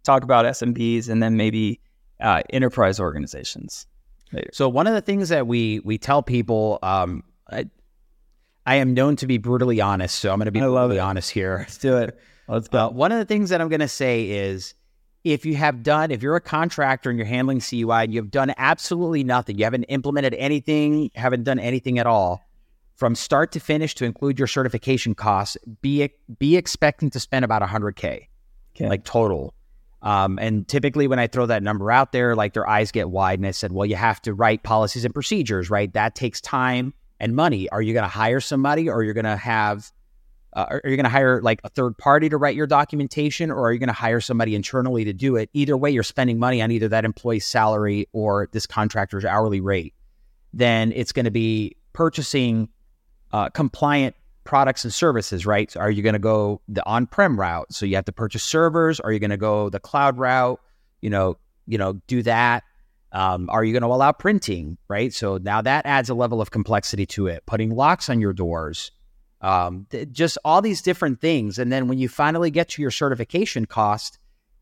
talk 0.04 0.22
about 0.22 0.44
SMBs 0.44 1.08
and 1.08 1.20
then 1.20 1.36
maybe 1.36 1.80
uh, 2.20 2.42
enterprise 2.50 3.00
organizations 3.00 3.86
later? 4.32 4.50
So 4.52 4.68
one 4.68 4.86
of 4.86 4.94
the 4.94 5.00
things 5.00 5.28
that 5.30 5.48
we 5.48 5.80
we 5.80 5.98
tell 5.98 6.22
people, 6.22 6.78
um, 6.82 7.24
I, 7.50 7.68
I 8.66 8.76
am 8.76 8.94
known 8.94 9.16
to 9.16 9.26
be 9.26 9.38
brutally 9.38 9.80
honest, 9.80 10.20
so 10.20 10.30
I'm 10.30 10.38
going 10.38 10.46
to 10.46 10.52
be 10.52 10.60
brutally 10.60 10.96
it. 10.96 11.00
honest 11.00 11.30
here. 11.30 11.56
Let's 11.58 11.78
do 11.78 11.96
it. 11.96 12.18
Let's 12.48 12.68
Uh, 12.72 12.88
one 12.90 13.10
of 13.10 13.18
the 13.18 13.24
things 13.24 13.50
that 13.50 13.60
I'm 13.60 13.68
going 13.68 13.80
to 13.80 13.88
say 13.88 14.28
is 14.30 14.74
if 15.26 15.44
you 15.44 15.56
have 15.56 15.82
done, 15.82 16.12
if 16.12 16.22
you're 16.22 16.36
a 16.36 16.40
contractor 16.40 17.10
and 17.10 17.18
you're 17.18 17.26
handling 17.26 17.58
CUI 17.60 18.04
and 18.04 18.14
you've 18.14 18.30
done 18.30 18.54
absolutely 18.58 19.24
nothing, 19.24 19.58
you 19.58 19.64
haven't 19.64 19.82
implemented 19.84 20.34
anything, 20.34 21.10
haven't 21.16 21.42
done 21.42 21.58
anything 21.58 21.98
at 21.98 22.06
all, 22.06 22.40
from 22.94 23.16
start 23.16 23.50
to 23.50 23.58
finish 23.58 23.96
to 23.96 24.04
include 24.04 24.38
your 24.38 24.46
certification 24.46 25.16
costs, 25.16 25.56
be 25.82 26.10
be 26.38 26.56
expecting 26.56 27.10
to 27.10 27.18
spend 27.18 27.44
about 27.44 27.60
100k, 27.60 28.28
Okay. 28.76 28.88
like 28.88 29.02
total. 29.04 29.52
Um, 30.00 30.38
and 30.38 30.68
typically, 30.68 31.08
when 31.08 31.18
I 31.18 31.26
throw 31.26 31.46
that 31.46 31.64
number 31.64 31.90
out 31.90 32.12
there, 32.12 32.36
like 32.36 32.52
their 32.52 32.68
eyes 32.68 32.92
get 32.92 33.10
wide, 33.10 33.40
and 33.40 33.48
I 33.48 33.50
said, 33.50 33.72
"Well, 33.72 33.86
you 33.86 33.96
have 33.96 34.22
to 34.22 34.32
write 34.32 34.62
policies 34.62 35.04
and 35.04 35.12
procedures, 35.12 35.70
right? 35.70 35.92
That 35.92 36.14
takes 36.14 36.40
time 36.40 36.94
and 37.18 37.34
money. 37.34 37.68
Are 37.70 37.82
you 37.82 37.94
going 37.94 38.04
to 38.04 38.08
hire 38.08 38.38
somebody, 38.38 38.88
or 38.88 39.02
you're 39.02 39.14
going 39.14 39.24
to 39.24 39.36
have 39.36 39.90
uh, 40.56 40.80
are 40.82 40.88
you 40.88 40.96
going 40.96 41.04
to 41.04 41.10
hire 41.10 41.42
like 41.42 41.60
a 41.64 41.68
third 41.68 41.98
party 41.98 42.30
to 42.30 42.38
write 42.38 42.56
your 42.56 42.66
documentation 42.66 43.50
or 43.50 43.68
are 43.68 43.72
you 43.72 43.78
going 43.78 43.88
to 43.88 43.92
hire 43.92 44.22
somebody 44.22 44.54
internally 44.54 45.04
to 45.04 45.12
do 45.12 45.36
it? 45.36 45.50
Either 45.52 45.76
way 45.76 45.90
you're 45.90 46.02
spending 46.02 46.38
money 46.38 46.62
on 46.62 46.70
either 46.70 46.88
that 46.88 47.04
employee's 47.04 47.44
salary 47.44 48.08
or 48.12 48.48
this 48.52 48.66
contractor's 48.66 49.26
hourly 49.26 49.60
rate. 49.60 49.92
Then 50.54 50.92
it's 50.92 51.12
going 51.12 51.26
to 51.26 51.30
be 51.30 51.76
purchasing 51.92 52.70
uh, 53.32 53.50
compliant 53.50 54.16
products 54.44 54.82
and 54.84 54.94
services 54.94 55.44
right? 55.44 55.70
So 55.70 55.80
are 55.80 55.90
you 55.90 56.02
going 56.02 56.14
to 56.14 56.18
go 56.18 56.62
the 56.68 56.84
on-prem 56.86 57.38
route? 57.38 57.70
So 57.74 57.84
you 57.84 57.96
have 57.96 58.06
to 58.06 58.12
purchase 58.12 58.42
servers. 58.42 58.98
Are 58.98 59.12
you 59.12 59.18
going 59.18 59.30
to 59.30 59.36
go 59.36 59.68
the 59.68 59.80
cloud 59.80 60.16
route? 60.16 60.58
You 61.02 61.10
know 61.10 61.36
you 61.66 61.76
know 61.76 62.00
do 62.06 62.22
that. 62.22 62.64
Um, 63.12 63.50
are 63.50 63.62
you 63.62 63.72
going 63.74 63.82
to 63.82 63.88
allow 63.88 64.12
printing 64.12 64.78
right? 64.88 65.12
So 65.12 65.36
now 65.36 65.60
that 65.60 65.84
adds 65.84 66.08
a 66.08 66.14
level 66.14 66.40
of 66.40 66.50
complexity 66.50 67.04
to 67.06 67.26
it. 67.26 67.44
Putting 67.44 67.76
locks 67.76 68.08
on 68.08 68.20
your 68.20 68.32
doors 68.32 68.90
um, 69.40 69.86
th- 69.90 70.10
just 70.10 70.38
all 70.44 70.62
these 70.62 70.82
different 70.82 71.20
things. 71.20 71.58
And 71.58 71.70
then 71.70 71.88
when 71.88 71.98
you 71.98 72.08
finally 72.08 72.50
get 72.50 72.68
to 72.70 72.82
your 72.82 72.90
certification 72.90 73.66
cost, 73.66 74.18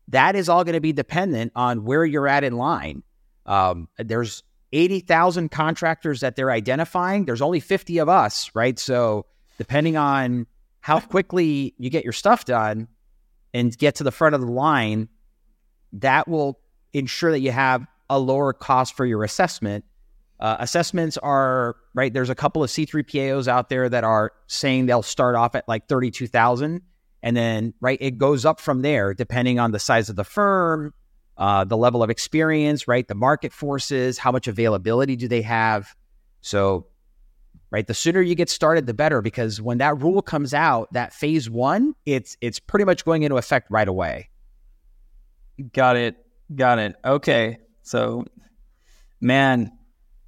that 0.07 0.35
is 0.35 0.49
all 0.49 0.63
going 0.63 0.73
to 0.73 0.81
be 0.81 0.93
dependent 0.93 1.51
on 1.55 1.83
where 1.83 2.05
you're 2.05 2.27
at 2.27 2.43
in 2.43 2.57
line. 2.57 3.03
Um, 3.45 3.87
there's 3.97 4.43
80,000 4.73 5.49
contractors 5.49 6.19
that 6.19 6.35
they're 6.35 6.51
identifying. 6.51 7.25
There's 7.25 7.41
only 7.41 7.59
50 7.59 7.99
of 7.99 8.09
us, 8.09 8.51
right? 8.53 8.77
So 8.77 9.25
depending 9.57 9.97
on 9.97 10.47
how 10.81 10.99
quickly 10.99 11.73
you 11.77 11.89
get 11.89 12.03
your 12.03 12.13
stuff 12.13 12.45
done 12.45 12.87
and 13.53 13.75
get 13.77 13.95
to 13.95 14.03
the 14.03 14.11
front 14.11 14.35
of 14.35 14.41
the 14.41 14.51
line, 14.51 15.07
that 15.93 16.27
will 16.27 16.59
ensure 16.93 17.31
that 17.31 17.39
you 17.39 17.51
have 17.51 17.87
a 18.09 18.19
lower 18.19 18.53
cost 18.53 18.95
for 18.95 19.05
your 19.05 19.23
assessment 19.23 19.85
uh, 20.39 20.57
assessments 20.59 21.17
are 21.17 21.77
right. 21.93 22.13
There's 22.13 22.29
a 22.29 22.35
couple 22.35 22.63
of 22.63 22.69
C3PAOs 22.69 23.47
out 23.47 23.69
there 23.69 23.87
that 23.87 24.03
are 24.03 24.33
saying 24.47 24.85
they'll 24.85 25.01
start 25.01 25.35
off 25.35 25.55
at 25.55 25.67
like 25.67 25.87
32,000. 25.87 26.81
And 27.23 27.35
then, 27.37 27.73
right, 27.81 27.97
it 28.01 28.17
goes 28.17 28.45
up 28.45 28.59
from 28.59 28.81
there 28.81 29.13
depending 29.13 29.59
on 29.59 29.71
the 29.71 29.79
size 29.79 30.09
of 30.09 30.15
the 30.15 30.23
firm, 30.23 30.93
uh, 31.37 31.63
the 31.63 31.77
level 31.77 32.03
of 32.03 32.09
experience, 32.09 32.87
right, 32.87 33.07
the 33.07 33.15
market 33.15 33.53
forces, 33.53 34.17
how 34.17 34.31
much 34.31 34.47
availability 34.47 35.15
do 35.15 35.27
they 35.27 35.41
have. 35.41 35.95
So, 36.41 36.87
right, 37.71 37.87
the 37.87 37.93
sooner 37.93 38.21
you 38.21 38.35
get 38.35 38.49
started, 38.49 38.85
the 38.85 38.93
better, 38.93 39.21
because 39.21 39.61
when 39.61 39.79
that 39.79 39.97
rule 39.99 40.21
comes 40.21 40.53
out, 40.53 40.91
that 40.93 41.13
phase 41.13 41.49
one, 41.49 41.95
it's 42.05 42.37
it's 42.41 42.59
pretty 42.59 42.85
much 42.85 43.05
going 43.05 43.23
into 43.23 43.37
effect 43.37 43.71
right 43.71 43.87
away. 43.87 44.29
Got 45.73 45.95
it. 45.95 46.17
Got 46.53 46.79
it. 46.79 46.95
Okay. 47.03 47.57
So, 47.81 48.25
man, 49.21 49.71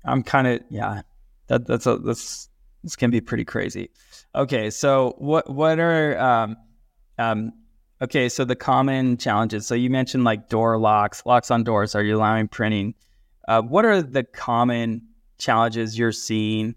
I'm 0.08 0.24
kind 0.24 0.48
of 0.48 0.62
yeah. 0.70 1.02
That 1.48 1.66
that's 1.66 1.86
a 1.86 1.98
that's 1.98 2.50
this 2.84 2.96
can 2.96 3.12
be 3.12 3.22
pretty 3.22 3.46
crazy. 3.46 3.90
Okay. 4.36 4.70
So 4.70 5.16
what 5.18 5.50
what 5.50 5.80
are 5.80 6.18
um 6.18 6.58
um 7.18 7.54
okay? 8.02 8.30
So 8.30 8.46
the 8.46 8.56
common 8.56 9.18
challenges. 9.18 9.68
So 9.68 9.76
you 9.76 9.90
mentioned 9.90 10.24
like 10.24 10.50
door 10.50 10.78
locks, 10.78 11.26
locks 11.26 11.52
on 11.52 11.64
doors. 11.64 11.96
Are 11.96 12.04
you 12.04 12.18
allowing 12.18 12.48
printing? 12.48 12.96
Uh, 13.48 13.62
what 13.62 13.86
are 13.86 14.02
the 14.02 14.24
common 14.24 15.02
challenges 15.38 15.98
you're 15.98 16.12
seeing 16.12 16.76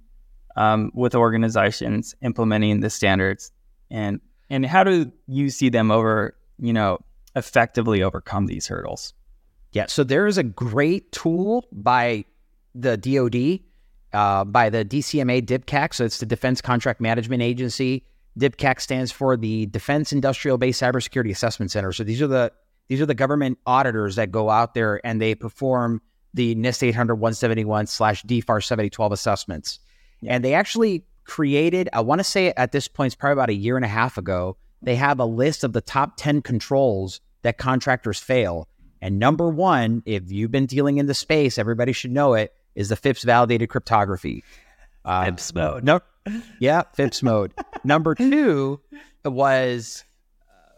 um, 0.57 0.91
with 0.95 1.15
organizations 1.15 2.15
implementing 2.23 2.81
the 2.81 2.91
standards, 2.91 3.53
and 3.91 4.21
and 4.49 4.67
how 4.67 4.85
do 4.85 5.11
you 5.27 5.51
see 5.51 5.69
them 5.69 5.91
over 5.91 6.37
you 6.59 6.73
know 6.73 6.99
effectively 7.37 8.03
overcome 8.03 8.47
these 8.47 8.67
hurdles? 8.67 9.15
Yeah, 9.73 9.87
so 9.87 10.03
there 10.03 10.27
is 10.27 10.39
a 10.39 10.43
great 10.43 11.13
tool 11.13 11.67
by 11.73 12.25
the 12.75 12.97
DoD, 12.97 13.61
uh, 14.13 14.45
by 14.45 14.71
the 14.71 14.85
DCMA 14.85 15.43
DIBCAC. 15.43 15.95
So 15.95 16.05
it's 16.05 16.19
the 16.19 16.27
Defense 16.27 16.61
Contract 16.61 17.01
Management 17.01 17.43
Agency. 17.43 18.05
DIBCAC 18.39 18.81
stands 18.81 19.13
for 19.13 19.37
the 19.37 19.67
Defense 19.67 20.13
Industrial 20.13 20.59
Base 20.59 20.81
Cybersecurity 20.81 21.31
Assessment 21.31 21.71
Center. 21.71 21.93
So 21.93 22.05
these 22.05 22.23
are 22.23 22.27
the 22.27 22.53
these 22.89 23.01
are 23.01 23.07
the 23.07 23.15
government 23.15 23.59
auditors 23.67 24.17
that 24.17 24.33
go 24.33 24.51
out 24.51 24.75
there 24.75 25.01
and 25.07 25.21
they 25.21 25.37
perform 25.37 26.03
the 26.35 26.57
NIST 26.57 26.89
800 26.89 27.15
171 27.15 27.87
slash 27.87 28.25
DFAR 28.25 28.65
7012 28.65 29.13
assessments. 29.13 29.79
And 30.27 30.45
they 30.45 30.55
actually 30.55 31.05
created, 31.25 31.89
I 31.93 32.01
want 32.01 32.19
to 32.19 32.25
say 32.25 32.53
at 32.57 32.73
this 32.73 32.89
point, 32.89 33.13
it's 33.13 33.15
probably 33.15 33.35
about 33.35 33.49
a 33.51 33.55
year 33.55 33.77
and 33.77 33.85
a 33.85 33.89
half 33.89 34.19
ago, 34.19 34.57
they 34.83 34.97
have 34.97 35.21
a 35.21 35.25
list 35.25 35.63
of 35.63 35.73
the 35.73 35.81
top 35.81 36.15
10 36.17 36.43
controls 36.43 37.21
that 37.43 37.59
contractors 37.59 38.19
fail. 38.19 38.69
And 39.01 39.21
number 39.21 39.49
one, 39.49 40.03
if 40.05 40.31
you've 40.33 40.51
been 40.51 40.67
dealing 40.67 40.99
in 40.99 41.07
the 41.07 41.15
space, 41.15 41.59
everybody 41.59 41.93
should 41.93 42.11
know 42.11 42.35
it, 42.35 42.53
is 42.75 42.89
the 42.89 42.97
FIPS 42.97 43.25
validated 43.25 43.69
cryptography. 43.69 44.45
Uh, 45.05 45.25
FIPS 45.25 45.55
mode. 45.55 45.85
No, 45.85 46.01
yeah, 46.59 46.83
FIPS 46.95 47.23
mode. 47.23 47.53
Number 47.85 48.15
two 48.15 48.81
was 49.25 50.05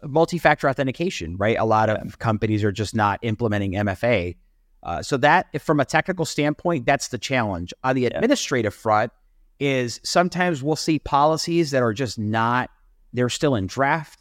uh, 0.03 0.09
multi-factor 0.09 0.69
authentication, 0.69 1.37
right? 1.37 1.57
A 1.59 1.65
lot 1.65 1.91
of 1.91 2.19
companies 2.19 2.65
are 2.65 2.73
just 2.73 2.95
not 2.95 3.19
implementing 3.23 3.73
MFA. 3.73 4.37
Uh, 4.83 5.03
so 5.03 5.17
that, 5.19 5.61
from 5.63 5.81
a 5.81 5.85
technical 5.85 6.25
standpoint, 6.25 6.87
that's 6.87 7.09
the 7.09 7.19
challenge. 7.19 7.73
On 7.85 7.95
the 7.95 8.07
administrative 8.07 8.75
front, 8.75 9.13
is 9.61 10.01
sometimes 10.03 10.61
we'll 10.61 10.75
see 10.75 10.99
policies 10.99 11.71
that 11.71 11.83
are 11.83 11.93
just 11.93 12.19
not, 12.19 12.69
they're 13.13 13.29
still 13.29 13.55
in 13.55 13.69
draft. 13.69 14.21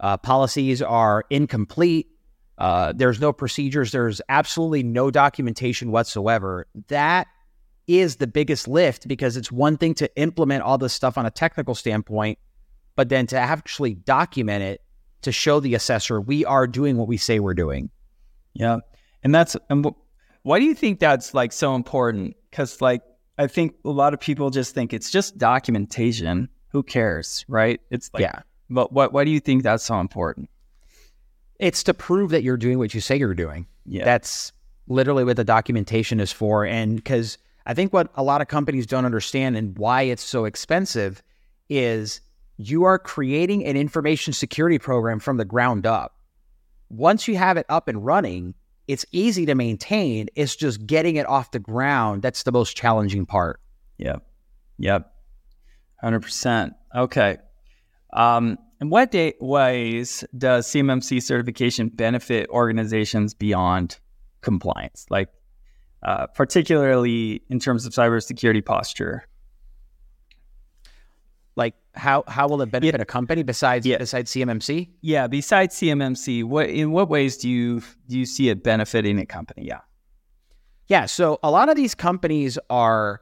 Uh, 0.00 0.18
policies 0.18 0.82
are 0.82 1.24
incomplete. 1.30 2.08
Uh, 2.62 2.92
there's 2.94 3.20
no 3.20 3.32
procedures. 3.32 3.90
There's 3.90 4.20
absolutely 4.28 4.84
no 4.84 5.10
documentation 5.10 5.90
whatsoever. 5.90 6.68
That 6.86 7.26
is 7.88 8.16
the 8.16 8.28
biggest 8.28 8.68
lift 8.68 9.08
because 9.08 9.36
it's 9.36 9.50
one 9.50 9.76
thing 9.76 9.94
to 9.94 10.08
implement 10.16 10.62
all 10.62 10.78
this 10.78 10.92
stuff 10.92 11.18
on 11.18 11.26
a 11.26 11.30
technical 11.32 11.74
standpoint, 11.74 12.38
but 12.94 13.08
then 13.08 13.26
to 13.26 13.36
actually 13.36 13.94
document 13.94 14.62
it 14.62 14.80
to 15.22 15.32
show 15.32 15.58
the 15.58 15.74
assessor 15.74 16.20
we 16.20 16.44
are 16.44 16.68
doing 16.68 16.96
what 16.96 17.08
we 17.08 17.16
say 17.16 17.40
we're 17.40 17.52
doing. 17.52 17.90
Yeah. 18.54 18.78
And 19.24 19.34
that's, 19.34 19.56
and 19.68 19.84
why 20.44 20.60
do 20.60 20.64
you 20.64 20.74
think 20.74 21.00
that's 21.00 21.34
like 21.34 21.50
so 21.50 21.74
important? 21.74 22.36
Because 22.48 22.80
like, 22.80 23.02
I 23.38 23.48
think 23.48 23.74
a 23.84 23.90
lot 23.90 24.14
of 24.14 24.20
people 24.20 24.50
just 24.50 24.72
think 24.72 24.92
it's 24.92 25.10
just 25.10 25.36
documentation. 25.36 26.48
Who 26.68 26.84
cares, 26.84 27.44
right? 27.48 27.80
It's 27.90 28.08
like, 28.14 28.20
yeah. 28.20 28.42
But 28.70 28.92
what, 28.92 29.12
why 29.12 29.24
do 29.24 29.32
you 29.32 29.40
think 29.40 29.64
that's 29.64 29.82
so 29.82 29.98
important? 29.98 30.48
It's 31.58 31.82
to 31.84 31.94
prove 31.94 32.30
that 32.30 32.42
you're 32.42 32.56
doing 32.56 32.78
what 32.78 32.94
you 32.94 33.00
say 33.00 33.16
you're 33.16 33.34
doing. 33.34 33.66
Yeah. 33.86 34.04
That's 34.04 34.52
literally 34.88 35.24
what 35.24 35.36
the 35.36 35.44
documentation 35.44 36.20
is 36.20 36.32
for. 36.32 36.64
And 36.66 36.96
because 36.96 37.38
I 37.66 37.74
think 37.74 37.92
what 37.92 38.10
a 38.14 38.22
lot 38.22 38.40
of 38.40 38.48
companies 38.48 38.86
don't 38.86 39.04
understand 39.04 39.56
and 39.56 39.76
why 39.78 40.02
it's 40.02 40.24
so 40.24 40.44
expensive 40.44 41.22
is 41.68 42.20
you 42.56 42.84
are 42.84 42.98
creating 42.98 43.64
an 43.64 43.76
information 43.76 44.32
security 44.32 44.78
program 44.78 45.20
from 45.20 45.36
the 45.36 45.44
ground 45.44 45.86
up. 45.86 46.16
Once 46.90 47.26
you 47.26 47.36
have 47.36 47.56
it 47.56 47.66
up 47.68 47.88
and 47.88 48.04
running, 48.04 48.54
it's 48.88 49.06
easy 49.12 49.46
to 49.46 49.54
maintain. 49.54 50.28
It's 50.34 50.56
just 50.56 50.86
getting 50.86 51.16
it 51.16 51.26
off 51.26 51.52
the 51.52 51.58
ground. 51.58 52.22
That's 52.22 52.42
the 52.42 52.52
most 52.52 52.76
challenging 52.76 53.24
part. 53.24 53.60
Yep. 53.98 54.22
Yep. 54.78 55.12
100%. 56.02 56.74
Okay. 56.94 57.38
Um, 58.12 58.58
in 58.82 58.90
what 58.90 59.12
day- 59.12 59.34
ways 59.40 60.24
does 60.36 60.66
CMMC 60.66 61.22
certification 61.22 61.88
benefit 61.88 62.50
organizations 62.50 63.32
beyond 63.32 64.00
compliance? 64.40 65.06
Like, 65.08 65.28
uh, 66.02 66.26
particularly 66.26 67.42
in 67.48 67.60
terms 67.60 67.86
of 67.86 67.92
cybersecurity 67.92 68.64
posture? 68.64 69.22
Like 71.54 71.74
how 71.94 72.24
how 72.26 72.48
will 72.48 72.60
it 72.62 72.72
benefit 72.72 72.96
yeah. 72.96 73.02
a 73.02 73.04
company 73.04 73.44
besides 73.44 73.86
yeah. 73.86 73.98
besides 73.98 74.32
CMMC? 74.32 74.88
Yeah, 75.00 75.28
besides 75.28 75.76
CMMC, 75.76 76.42
what 76.42 76.68
in 76.68 76.90
what 76.90 77.08
ways 77.08 77.36
do 77.36 77.48
you 77.48 77.82
do 78.08 78.18
you 78.18 78.26
see 78.26 78.48
it 78.48 78.64
benefiting 78.64 79.18
a 79.20 79.26
company? 79.26 79.64
Yeah. 79.64 79.80
Yeah, 80.88 81.06
so 81.06 81.38
a 81.42 81.50
lot 81.50 81.68
of 81.68 81.76
these 81.76 81.94
companies 81.94 82.58
are 82.68 83.20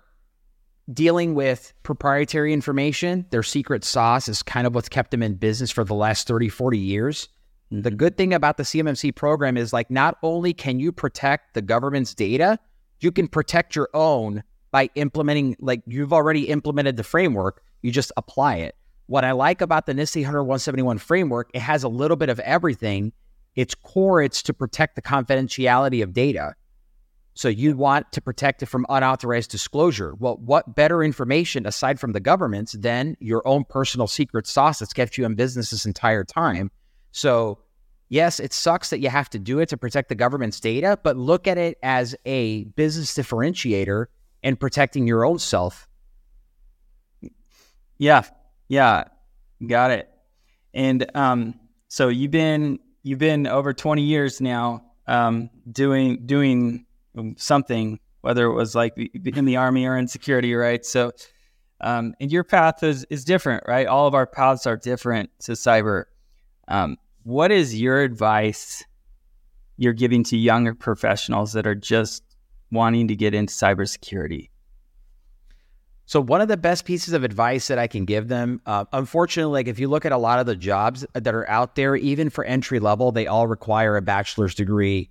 dealing 0.93 1.35
with 1.35 1.73
proprietary 1.83 2.53
information. 2.53 3.27
Their 3.31 3.43
secret 3.43 3.85
sauce 3.85 4.29
is 4.29 4.43
kind 4.43 4.67
of 4.67 4.75
what's 4.75 4.89
kept 4.89 5.11
them 5.11 5.23
in 5.23 5.35
business 5.35 5.71
for 5.71 5.85
the 5.85 5.95
last 5.95 6.27
30, 6.27 6.49
40 6.49 6.79
years. 6.79 7.29
Mm-hmm. 7.73 7.83
The 7.83 7.91
good 7.91 8.17
thing 8.17 8.35
about 8.35 8.57
the 8.57 8.65
CMMC 8.65 9.15
program 9.15 9.57
is 9.57 9.73
like 9.73 9.91
not 9.91 10.19
only 10.23 10.53
can 10.53 10.81
you 10.81 10.93
protect 10.93 11.55
the 11.55 11.63
government's 11.63 12.15
data, 12.15 12.59
you 13.01 13.13
can 13.13 13.29
protect 13.29 13.77
your 13.77 13.89
own 13.95 14.43
by 14.71 14.91
implementing 14.95 15.57
like 15.61 15.83
you've 15.87 16.13
already 16.13 16.49
implemented 16.49 16.97
the 16.97 17.05
framework 17.05 17.63
you 17.83 17.91
just 17.91 18.13
apply 18.17 18.57
it. 18.57 18.77
What 19.07 19.25
I 19.25 19.33
like 19.33 19.61
about 19.61 19.87
the 19.87 19.93
NIST 19.93 20.21
800 20.21 20.43
171 20.43 20.99
framework, 20.99 21.51
it 21.55 21.61
has 21.61 21.83
a 21.83 21.89
little 21.89 22.17
bit 22.17 22.29
of 22.29 22.39
everything. 22.41 23.13
Its 23.57 23.75
core, 23.75 24.23
it's 24.23 24.43
to 24.45 24.55
protect 24.55 24.95
the 24.95 25.03
confidentiality 25.03 26.03
of 26.03 26.13
data. 26.13 26.55
So 27.41 27.49
you 27.49 27.75
want 27.75 28.13
to 28.13 28.21
protect 28.21 28.63
it 28.63 28.67
from 28.67 28.85
unauthorized 28.91 29.51
disclosure. 29.51 30.15
Well, 30.19 30.37
what 30.45 30.75
better 30.75 31.03
information 31.03 31.67
aside 31.67 31.99
from 31.99 32.13
the 32.13 32.21
government's 32.21 32.73
than 32.73 33.17
your 33.19 33.41
own 33.49 33.65
personal 33.65 34.07
secret 34.07 34.47
sauce 34.47 34.81
that's 34.81 34.93
kept 34.93 35.17
you 35.17 35.25
in 35.25 35.37
business 35.37 35.71
this 35.71 35.87
entire 35.87 36.23
time? 36.23 36.71
So, 37.13 37.61
yes, 38.11 38.41
it 38.41 38.53
sucks 38.53 38.91
that 38.91 39.01
you 39.01 39.09
have 39.09 39.31
to 39.31 39.39
do 39.39 39.59
it 39.59 39.71
to 39.71 39.79
protect 39.79 40.11
the 40.11 40.15
government's 40.15 40.61
data, 40.61 40.99
but 41.03 41.17
look 41.17 41.49
at 41.49 41.57
it 41.57 41.79
as 41.83 42.15
a 42.27 42.65
business 42.77 43.15
differentiator 43.15 44.05
and 44.43 44.61
protecting 44.61 45.07
your 45.07 45.25
own 45.25 45.39
self 45.39 45.89
yeah, 47.97 48.25
yeah, 48.69 49.05
got 49.67 49.93
it. 49.93 50.11
And 50.75 51.11
um, 51.15 51.59
so 51.89 52.09
you've 52.09 52.33
been 52.33 52.81
you've 53.03 53.19
been 53.19 53.47
over 53.47 53.73
twenty 53.73 54.03
years 54.03 54.43
now 54.43 54.85
um, 55.07 55.49
doing 55.71 56.27
doing 56.27 56.85
something, 57.37 57.99
whether 58.21 58.47
it 58.47 58.55
was 58.55 58.75
like 58.75 58.95
in 58.97 59.45
the 59.45 59.57
army 59.57 59.87
or 59.87 59.97
in 59.97 60.09
security, 60.09 60.55
right? 60.55 60.85
So, 60.85 61.13
um, 61.81 62.15
and 62.21 62.31
your 62.31 62.45
path 62.45 62.83
is 62.83 63.05
is 63.11 63.25
different, 63.25 63.65
right? 63.67 63.87
All 63.87 64.07
of 64.07 64.15
our 64.15 64.27
paths 64.27 64.67
are 64.67 64.77
different 64.77 65.31
to 65.41 65.53
cyber. 65.53 66.05
Um, 66.69 66.97
what 67.23 67.51
is 67.51 67.79
your 67.79 68.01
advice 68.01 68.85
you're 69.77 69.93
giving 69.93 70.25
to 70.25 70.37
younger 70.37 70.75
professionals 70.75 71.53
that 71.55 71.67
are 71.67 71.75
just 71.75 72.23
wanting 72.71 73.09
to 73.09 73.17
get 73.17 73.35
into 73.35 73.53
cybersecurity? 73.53 74.51
So 76.07 76.21
one 76.21 76.41
of 76.41 76.49
the 76.49 76.57
best 76.57 76.85
pieces 76.85 77.15
of 77.15 77.23
advice 77.23 77.69
that 77.69 77.79
I 77.79 77.87
can 77.87 78.05
give 78.05 78.27
them, 78.27 78.61
uh, 78.67 78.85
unfortunately, 78.93 79.53
like 79.53 79.69
if 79.69 79.79
you 79.79 79.89
look 79.89 80.05
at 80.05 80.11
a 80.11 80.19
lot 80.19 80.41
of 80.41 80.47
the 80.47 80.57
jobs 80.57 81.07
that 81.15 81.35
are 81.35 81.49
out 81.49 81.77
there, 81.77 81.95
even 81.95 82.31
for 82.31 82.45
entry 82.45 82.81
level, 82.81 83.13
they 83.13 83.29
all 83.29 83.47
require 83.47 83.97
a 83.97 84.03
bachelor's 84.03 84.55
degree 84.55 85.09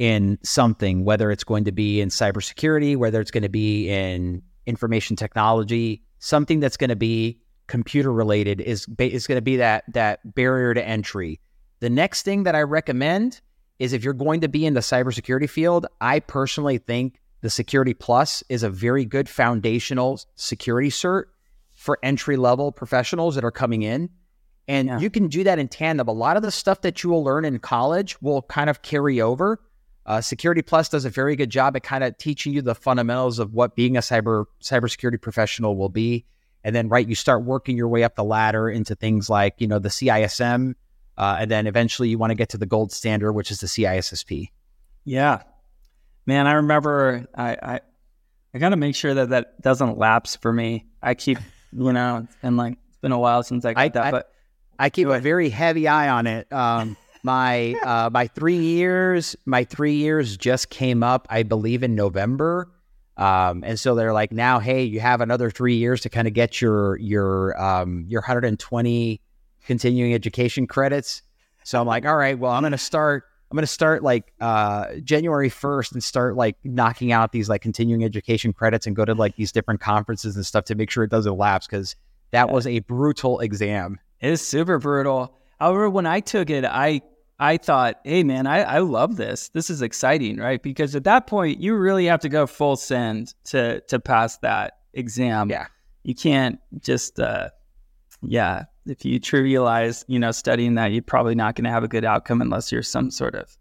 in 0.00 0.38
something, 0.42 1.04
whether 1.04 1.30
it's 1.30 1.44
going 1.44 1.62
to 1.62 1.72
be 1.72 2.00
in 2.00 2.08
cybersecurity, 2.08 2.96
whether 2.96 3.20
it's 3.20 3.30
going 3.30 3.42
to 3.42 3.50
be 3.50 3.86
in 3.86 4.42
information 4.64 5.14
technology, 5.14 6.02
something 6.20 6.58
that's 6.58 6.78
going 6.78 6.88
to 6.88 6.96
be 6.96 7.38
computer 7.66 8.10
related 8.10 8.62
is 8.62 8.86
is 8.98 9.26
going 9.26 9.36
to 9.36 9.42
be 9.42 9.58
that 9.58 9.84
that 9.92 10.34
barrier 10.34 10.72
to 10.72 10.82
entry. 10.84 11.38
The 11.80 11.90
next 11.90 12.22
thing 12.22 12.44
that 12.44 12.54
I 12.54 12.62
recommend 12.62 13.42
is 13.78 13.92
if 13.92 14.02
you're 14.02 14.14
going 14.14 14.40
to 14.40 14.48
be 14.48 14.64
in 14.64 14.72
the 14.72 14.80
cybersecurity 14.80 15.48
field, 15.48 15.86
I 16.00 16.20
personally 16.20 16.78
think 16.78 17.20
the 17.42 17.50
Security 17.50 17.92
Plus 17.92 18.42
is 18.48 18.62
a 18.62 18.70
very 18.70 19.04
good 19.04 19.28
foundational 19.28 20.18
security 20.34 20.88
cert 20.88 21.24
for 21.74 21.98
entry 22.02 22.38
level 22.38 22.72
professionals 22.72 23.34
that 23.34 23.44
are 23.44 23.50
coming 23.50 23.82
in. 23.82 24.08
And 24.66 24.88
yeah. 24.88 24.98
you 24.98 25.10
can 25.10 25.28
do 25.28 25.44
that 25.44 25.58
in 25.58 25.68
tandem. 25.68 26.08
A 26.08 26.12
lot 26.12 26.38
of 26.38 26.42
the 26.42 26.50
stuff 26.50 26.80
that 26.82 27.02
you 27.02 27.10
will 27.10 27.22
learn 27.22 27.44
in 27.44 27.58
college 27.58 28.20
will 28.22 28.42
kind 28.42 28.70
of 28.70 28.80
carry 28.80 29.20
over. 29.20 29.60
Uh, 30.06 30.20
Security 30.20 30.62
Plus 30.62 30.88
does 30.88 31.04
a 31.04 31.10
very 31.10 31.36
good 31.36 31.50
job 31.50 31.76
at 31.76 31.82
kind 31.82 32.02
of 32.02 32.16
teaching 32.18 32.52
you 32.52 32.62
the 32.62 32.74
fundamentals 32.74 33.38
of 33.38 33.52
what 33.52 33.76
being 33.76 33.96
a 33.96 34.00
cyber 34.00 34.46
cybersecurity 34.62 35.20
professional 35.20 35.76
will 35.76 35.88
be. 35.88 36.24
And 36.64 36.74
then, 36.74 36.88
right, 36.88 37.06
you 37.06 37.14
start 37.14 37.44
working 37.44 37.76
your 37.76 37.88
way 37.88 38.02
up 38.02 38.16
the 38.16 38.24
ladder 38.24 38.68
into 38.68 38.94
things 38.94 39.30
like, 39.30 39.54
you 39.58 39.66
know, 39.66 39.78
the 39.78 39.88
CISM. 39.88 40.74
Uh, 41.16 41.36
and 41.40 41.50
then 41.50 41.66
eventually 41.66 42.08
you 42.08 42.18
want 42.18 42.30
to 42.30 42.34
get 42.34 42.50
to 42.50 42.58
the 42.58 42.66
gold 42.66 42.92
standard, 42.92 43.32
which 43.32 43.50
is 43.50 43.60
the 43.60 43.66
CISSP. 43.66 44.50
Yeah, 45.04 45.42
man, 46.26 46.46
I 46.46 46.52
remember 46.52 47.26
I 47.34 47.56
I, 47.62 47.80
I 48.54 48.58
got 48.58 48.70
to 48.70 48.76
make 48.76 48.94
sure 48.94 49.14
that 49.14 49.30
that 49.30 49.60
doesn't 49.60 49.98
lapse 49.98 50.36
for 50.36 50.52
me. 50.52 50.86
I 51.02 51.14
keep 51.14 51.38
you 51.72 51.92
know, 51.92 52.26
and 52.42 52.56
like 52.56 52.78
it's 52.88 52.98
been 52.98 53.12
a 53.12 53.18
while 53.18 53.42
since 53.42 53.64
I 53.64 53.74
got 53.74 53.80
I, 53.80 53.88
that, 53.88 54.04
I, 54.04 54.10
but 54.10 54.32
I 54.78 54.90
keep 54.90 55.08
a 55.08 55.20
very 55.20 55.50
heavy 55.50 55.88
eye 55.88 56.08
on 56.08 56.26
it. 56.26 56.50
Um, 56.52 56.96
my 57.22 57.74
uh, 57.84 58.10
my 58.12 58.26
three 58.26 58.58
years, 58.58 59.36
my 59.44 59.64
three 59.64 59.94
years 59.94 60.36
just 60.36 60.70
came 60.70 61.02
up, 61.02 61.26
I 61.30 61.42
believe, 61.42 61.82
in 61.82 61.94
November. 61.94 62.70
Um, 63.16 63.62
and 63.64 63.78
so 63.78 63.94
they're 63.94 64.14
like, 64.14 64.32
now, 64.32 64.60
hey, 64.60 64.82
you 64.82 65.00
have 65.00 65.20
another 65.20 65.50
three 65.50 65.76
years 65.76 66.00
to 66.02 66.08
kind 66.08 66.26
of 66.26 66.34
get 66.34 66.60
your 66.60 66.96
your 66.98 67.60
um, 67.62 68.04
your 68.08 68.22
120 68.22 69.20
continuing 69.66 70.14
education 70.14 70.66
credits. 70.66 71.22
So 71.64 71.80
I'm 71.80 71.86
like, 71.86 72.06
all 72.06 72.16
right, 72.16 72.38
well, 72.38 72.52
I'm 72.52 72.62
going 72.62 72.72
to 72.72 72.78
start. 72.78 73.24
I'm 73.50 73.56
going 73.56 73.62
to 73.64 73.66
start 73.66 74.04
like 74.04 74.32
uh, 74.40 74.94
January 75.02 75.50
1st 75.50 75.92
and 75.92 76.04
start 76.04 76.36
like 76.36 76.56
knocking 76.62 77.10
out 77.10 77.32
these 77.32 77.48
like 77.48 77.62
continuing 77.62 78.04
education 78.04 78.52
credits 78.52 78.86
and 78.86 78.94
go 78.94 79.04
to 79.04 79.12
like 79.12 79.34
these 79.34 79.50
different 79.50 79.80
conferences 79.80 80.36
and 80.36 80.46
stuff 80.46 80.66
to 80.66 80.76
make 80.76 80.88
sure 80.88 81.02
it 81.02 81.10
doesn't 81.10 81.36
lapse 81.36 81.66
because 81.66 81.96
that 82.30 82.48
was 82.48 82.64
a 82.66 82.78
brutal 82.80 83.40
exam. 83.40 83.98
It 84.20 84.30
is 84.30 84.46
super 84.46 84.78
brutal. 84.78 85.34
However, 85.60 85.90
when 85.90 86.06
I 86.06 86.20
took 86.20 86.50
it, 86.50 86.64
I 86.64 87.02
I 87.38 87.56
thought, 87.56 88.00
hey 88.04 88.22
man, 88.22 88.46
I, 88.46 88.60
I 88.60 88.78
love 88.80 89.16
this. 89.16 89.48
This 89.50 89.70
is 89.70 89.82
exciting, 89.82 90.36
right? 90.36 90.62
Because 90.62 90.94
at 90.94 91.04
that 91.04 91.26
point, 91.26 91.60
you 91.60 91.74
really 91.74 92.06
have 92.06 92.20
to 92.20 92.28
go 92.28 92.46
full 92.46 92.76
send 92.76 93.34
to 93.44 93.80
to 93.82 93.98
pass 93.98 94.38
that 94.38 94.78
exam. 94.94 95.50
Yeah, 95.50 95.66
you 96.02 96.14
can't 96.14 96.58
just 96.80 97.18
uh, 97.20 97.50
yeah 98.22 98.64
if 98.86 99.04
you 99.04 99.20
trivialize, 99.20 100.04
you 100.08 100.18
know, 100.18 100.32
studying 100.32 100.74
that, 100.74 100.92
you're 100.92 101.02
probably 101.02 101.34
not 101.34 101.54
going 101.54 101.64
to 101.64 101.70
have 101.70 101.84
a 101.84 101.88
good 101.88 102.04
outcome 102.04 102.40
unless 102.40 102.72
you're 102.72 102.82
some 102.82 103.10
sort 103.10 103.34
of 103.34 103.56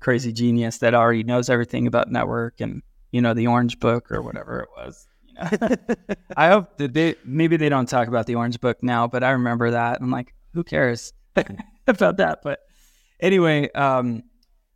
crazy 0.00 0.32
genius 0.32 0.78
that 0.78 0.94
already 0.94 1.22
knows 1.22 1.48
everything 1.48 1.86
about 1.86 2.10
network 2.10 2.60
and 2.60 2.82
you 3.10 3.22
know 3.22 3.32
the 3.34 3.46
Orange 3.46 3.78
Book 3.80 4.10
or 4.10 4.22
whatever 4.22 4.60
it 4.60 4.68
was. 4.76 5.06
You 5.26 5.34
know? 5.34 5.76
I 6.36 6.48
hope 6.48 6.76
that 6.78 6.94
they 6.94 7.16
maybe 7.24 7.56
they 7.56 7.68
don't 7.68 7.88
talk 7.88 8.08
about 8.08 8.26
the 8.26 8.34
Orange 8.34 8.60
Book 8.60 8.82
now, 8.82 9.06
but 9.06 9.22
I 9.22 9.30
remember 9.30 9.70
that. 9.70 9.98
I'm 10.00 10.10
like, 10.10 10.34
who 10.52 10.64
cares 10.64 11.12
about 11.86 12.16
that? 12.18 12.40
But 12.42 12.60
anyway, 13.20 13.70
um, 13.72 14.22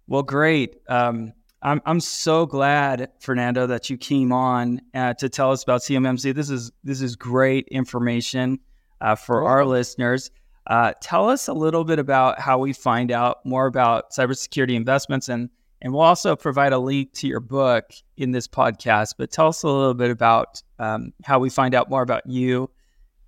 well, 0.06 0.22
great. 0.22 0.76
Um, 0.88 1.32
I'm 1.62 1.82
I'm 1.84 2.00
so 2.00 2.46
glad, 2.46 3.10
Fernando, 3.20 3.66
that 3.66 3.90
you 3.90 3.96
came 3.96 4.32
on 4.32 4.80
uh, 4.94 5.14
to 5.14 5.28
tell 5.28 5.50
us 5.50 5.62
about 5.62 5.80
CMMC. 5.80 6.34
This 6.34 6.50
is 6.50 6.70
this 6.84 7.00
is 7.00 7.16
great 7.16 7.68
information 7.68 8.60
uh, 9.00 9.16
for 9.16 9.44
our 9.44 9.64
listeners. 9.64 10.30
Uh, 10.66 10.92
tell 11.00 11.28
us 11.28 11.48
a 11.48 11.52
little 11.52 11.84
bit 11.84 11.98
about 11.98 12.38
how 12.38 12.58
we 12.58 12.72
find 12.72 13.10
out 13.10 13.44
more 13.44 13.66
about 13.66 14.12
cybersecurity 14.12 14.74
investments, 14.74 15.28
and 15.28 15.50
and 15.82 15.92
we'll 15.92 16.02
also 16.02 16.36
provide 16.36 16.72
a 16.72 16.78
link 16.78 17.12
to 17.14 17.26
your 17.26 17.40
book 17.40 17.92
in 18.16 18.30
this 18.30 18.46
podcast. 18.46 19.14
But 19.18 19.32
tell 19.32 19.48
us 19.48 19.62
a 19.62 19.68
little 19.68 19.94
bit 19.94 20.10
about 20.10 20.62
um, 20.78 21.12
how 21.24 21.38
we 21.38 21.50
find 21.50 21.74
out 21.74 21.90
more 21.90 22.02
about 22.02 22.26
you 22.26 22.70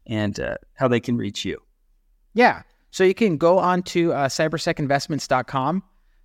and 0.06 0.38
uh, 0.38 0.56
how 0.74 0.86
they 0.86 1.00
can 1.00 1.16
reach 1.16 1.44
you. 1.44 1.58
Yeah, 2.34 2.62
so 2.90 3.05
you 3.05 3.14
can 3.14 3.37
go 3.37 3.59
on 3.59 3.83
to 3.85 4.12
uh, 4.12 4.29
cybersecinvestments.com. 4.29 5.83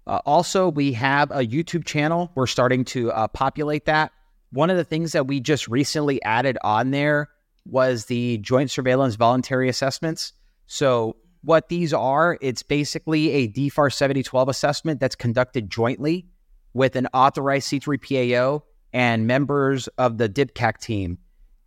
Uh, 0.07 0.19
also, 0.25 0.69
we 0.69 0.93
have 0.93 1.31
a 1.31 1.45
YouTube 1.45 1.85
channel. 1.85 2.31
We're 2.35 2.47
starting 2.47 2.85
to 2.85 3.11
uh, 3.11 3.27
populate 3.27 3.85
that. 3.85 4.11
One 4.51 4.69
of 4.69 4.77
the 4.77 4.83
things 4.83 5.13
that 5.13 5.27
we 5.27 5.39
just 5.39 5.67
recently 5.67 6.21
added 6.23 6.57
on 6.63 6.91
there 6.91 7.29
was 7.65 8.05
the 8.05 8.37
joint 8.37 8.69
surveillance 8.69 9.15
voluntary 9.15 9.69
assessments. 9.69 10.33
So 10.67 11.17
what 11.41 11.69
these 11.69 11.93
are, 11.93 12.37
it's 12.41 12.63
basically 12.63 13.31
a 13.31 13.47
DFAR 13.47 13.93
7012 13.93 14.49
assessment 14.49 14.99
that's 14.99 15.15
conducted 15.15 15.69
jointly 15.69 16.25
with 16.73 16.95
an 16.95 17.07
authorized 17.13 17.71
C3PAO 17.71 18.61
and 18.93 19.27
members 19.27 19.87
of 19.97 20.17
the 20.17 20.29
DIBCAC 20.29 20.79
team. 20.79 21.17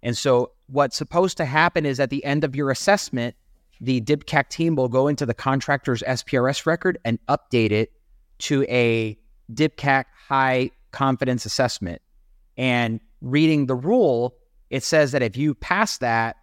And 0.02 0.16
so 0.16 0.52
what's 0.66 0.96
supposed 0.96 1.36
to 1.38 1.44
happen 1.44 1.84
is 1.86 2.00
at 2.00 2.10
the 2.10 2.24
end 2.24 2.44
of 2.44 2.54
your 2.54 2.70
assessment, 2.70 3.34
the 3.80 4.00
DIBCAC 4.00 4.48
team 4.48 4.76
will 4.76 4.88
go 4.88 5.08
into 5.08 5.24
the 5.24 5.34
contractor's 5.34 6.02
SPRS 6.02 6.66
record 6.66 6.98
and 7.04 7.18
update 7.26 7.70
it 7.70 7.92
to 8.40 8.64
a 8.68 9.16
DIBCAC 9.52 10.04
high 10.28 10.70
confidence 10.90 11.46
assessment. 11.46 12.02
And 12.56 13.00
reading 13.20 13.66
the 13.66 13.74
rule, 13.74 14.36
it 14.70 14.82
says 14.82 15.12
that 15.12 15.22
if 15.22 15.36
you 15.36 15.54
pass 15.54 15.98
that 15.98 16.36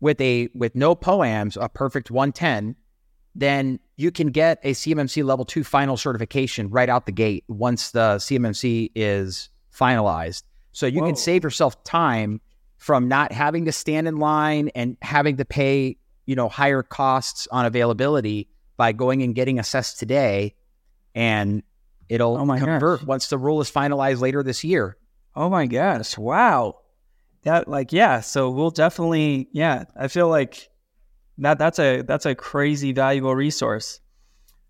with 0.00 0.20
a 0.20 0.48
with 0.54 0.74
no 0.74 0.94
poams, 0.94 1.56
a 1.60 1.68
perfect 1.68 2.10
110, 2.10 2.76
then 3.34 3.78
you 3.96 4.10
can 4.10 4.28
get 4.28 4.58
a 4.62 4.72
CMMC 4.72 5.24
level 5.24 5.44
two 5.44 5.64
final 5.64 5.96
certification 5.96 6.70
right 6.70 6.88
out 6.88 7.06
the 7.06 7.12
gate 7.12 7.44
once 7.48 7.90
the 7.90 8.16
CMMC 8.16 8.90
is 8.94 9.48
finalized. 9.74 10.42
So 10.72 10.86
you 10.86 11.00
Whoa. 11.00 11.08
can 11.08 11.16
save 11.16 11.42
yourself 11.42 11.82
time 11.84 12.40
from 12.76 13.08
not 13.08 13.32
having 13.32 13.64
to 13.64 13.72
stand 13.72 14.06
in 14.06 14.16
line 14.16 14.68
and 14.74 14.96
having 15.00 15.38
to 15.38 15.44
pay, 15.44 15.96
you 16.26 16.34
know, 16.36 16.48
higher 16.48 16.82
costs 16.82 17.48
on 17.50 17.64
availability 17.64 18.48
by 18.76 18.92
going 18.92 19.22
and 19.22 19.34
getting 19.34 19.58
assessed 19.58 19.98
today 19.98 20.54
and 21.14 21.62
it'll 22.08 22.36
oh 22.36 22.46
convert 22.58 23.00
gosh. 23.00 23.06
once 23.06 23.28
the 23.28 23.38
rule 23.38 23.60
is 23.60 23.70
finalized 23.70 24.20
later 24.20 24.42
this 24.42 24.62
year. 24.62 24.96
Oh 25.34 25.48
my 25.48 25.66
gosh. 25.66 26.18
Wow 26.18 26.76
that 27.46 27.68
like 27.68 27.92
yeah 27.92 28.20
so 28.20 28.50
we'll 28.50 28.70
definitely 28.70 29.48
yeah 29.52 29.84
i 29.96 30.08
feel 30.08 30.28
like 30.28 30.68
that 31.38 31.58
that's 31.58 31.78
a 31.78 32.02
that's 32.02 32.26
a 32.26 32.34
crazy 32.34 32.92
valuable 32.92 33.34
resource 33.34 34.00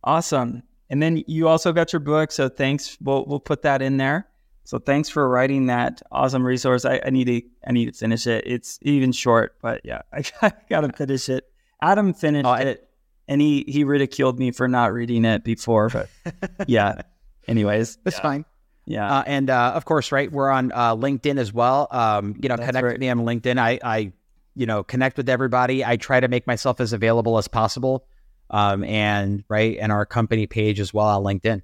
awesome 0.04 0.62
and 0.90 1.02
then 1.02 1.24
you 1.26 1.48
also 1.48 1.72
got 1.72 1.92
your 1.92 2.00
book 2.00 2.30
so 2.30 2.50
thanks 2.50 2.98
we'll, 3.00 3.24
we'll 3.26 3.40
put 3.40 3.62
that 3.62 3.80
in 3.80 3.96
there 3.96 4.28
so 4.66 4.78
thanks 4.78 5.08
for 5.08 5.28
writing 5.28 5.66
that 5.66 6.02
awesome 6.12 6.44
resource 6.44 6.84
I, 6.84 7.00
I 7.04 7.10
need 7.10 7.26
to 7.26 7.42
i 7.66 7.72
need 7.72 7.86
to 7.86 7.92
finish 7.92 8.26
it 8.26 8.44
it's 8.46 8.78
even 8.82 9.12
short 9.12 9.56
but 9.62 9.80
yeah 9.84 10.02
i, 10.12 10.22
I 10.42 10.52
gotta 10.68 10.92
finish 10.92 11.28
it 11.28 11.44
adam 11.82 12.14
finished 12.14 12.46
oh, 12.46 12.50
I, 12.50 12.60
it 12.60 12.88
and 13.28 13.40
he 13.40 13.64
he 13.66 13.84
ridiculed 13.84 14.38
me 14.38 14.50
for 14.50 14.68
not 14.68 14.92
reading 14.92 15.24
it 15.24 15.44
before 15.44 15.88
but 15.88 16.08
yeah 16.66 17.02
anyways 17.48 17.98
it's 18.04 18.16
yeah. 18.16 18.22
fine 18.22 18.44
yeah, 18.86 19.18
uh, 19.18 19.24
and 19.26 19.50
uh, 19.50 19.72
of 19.74 19.84
course, 19.84 20.12
right, 20.12 20.30
we're 20.30 20.48
on 20.48 20.70
uh, 20.72 20.94
LinkedIn 20.94 21.38
as 21.38 21.52
well. 21.52 21.88
Um, 21.90 22.36
you 22.40 22.48
know, 22.48 22.56
That's 22.56 22.68
connect 22.68 22.84
right. 22.84 22.92
with 22.92 23.00
me 23.00 23.08
on 23.08 23.18
LinkedIn. 23.18 23.58
I, 23.58 23.80
I, 23.82 24.12
you 24.54 24.64
know, 24.64 24.84
connect 24.84 25.16
with 25.16 25.28
everybody. 25.28 25.84
I 25.84 25.96
try 25.96 26.20
to 26.20 26.28
make 26.28 26.46
myself 26.46 26.80
as 26.80 26.92
available 26.92 27.36
as 27.36 27.48
possible. 27.48 28.06
Um, 28.48 28.84
and 28.84 29.42
right, 29.48 29.76
and 29.80 29.90
our 29.90 30.06
company 30.06 30.46
page 30.46 30.78
as 30.78 30.94
well 30.94 31.06
on 31.08 31.24
LinkedIn. 31.24 31.62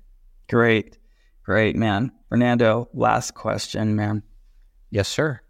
Great, 0.51 0.99
great, 1.45 1.77
man. 1.77 2.13
Fernando, 2.29 2.89
last 2.93 3.35
question, 3.35 3.97
man. 3.97 4.23
Yes, 4.91 5.09
sir. 5.09 5.41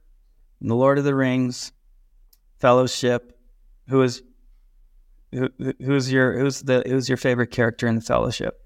In 0.61 0.69
The 0.69 0.77
Lord 0.77 0.99
of 0.99 1.05
the 1.05 1.15
Rings, 1.15 1.73
Fellowship. 2.59 3.39
Who 3.89 4.03
is 4.03 4.23
who, 5.33 5.49
who's 5.81 6.13
your 6.13 6.39
who's 6.39 6.63
the 6.63 6.83
who's 6.87 7.09
your 7.09 7.19
favorite 7.19 7.51
character 7.51 7.87
in 7.87 7.97
the 7.97 8.01
Fellowship? 8.01 8.61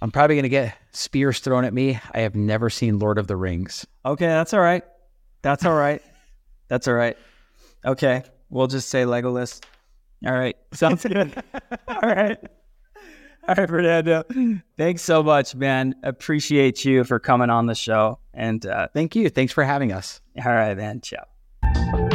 I'm 0.00 0.12
probably 0.12 0.36
going 0.36 0.44
to 0.44 0.48
get 0.48 0.76
spears 0.92 1.40
thrown 1.40 1.64
at 1.64 1.74
me. 1.74 1.98
I 2.14 2.20
have 2.20 2.36
never 2.36 2.70
seen 2.70 3.00
Lord 3.00 3.18
of 3.18 3.26
the 3.26 3.34
Rings. 3.34 3.84
Okay, 4.06 4.26
that's 4.26 4.54
all 4.54 4.60
right. 4.60 4.84
That's 5.42 5.64
all 5.64 5.74
right. 5.74 6.00
that's 6.68 6.86
all 6.86 6.94
right. 6.94 7.16
Okay, 7.84 8.22
we'll 8.48 8.68
just 8.68 8.88
say 8.88 9.02
Legolas. 9.02 9.60
All 10.24 10.32
right, 10.32 10.56
sounds 10.72 11.04
good. 11.04 11.34
all 11.88 12.00
right. 12.00 12.38
All 13.52 13.54
right, 13.56 13.66
Fernando. 13.68 14.24
Thanks 14.76 15.00
so 15.00 15.22
much, 15.22 15.54
man. 15.54 15.94
Appreciate 16.02 16.84
you 16.84 17.02
for 17.04 17.18
coming 17.18 17.48
on 17.48 17.64
the 17.64 17.74
show. 17.74 18.18
And 18.34 18.64
uh, 18.66 18.88
thank 18.92 19.16
you. 19.16 19.30
Thanks 19.30 19.54
for 19.54 19.64
having 19.64 19.90
us. 19.90 20.20
All 20.44 20.52
right, 20.52 20.76
man. 20.76 21.00
Ciao. 21.00 22.07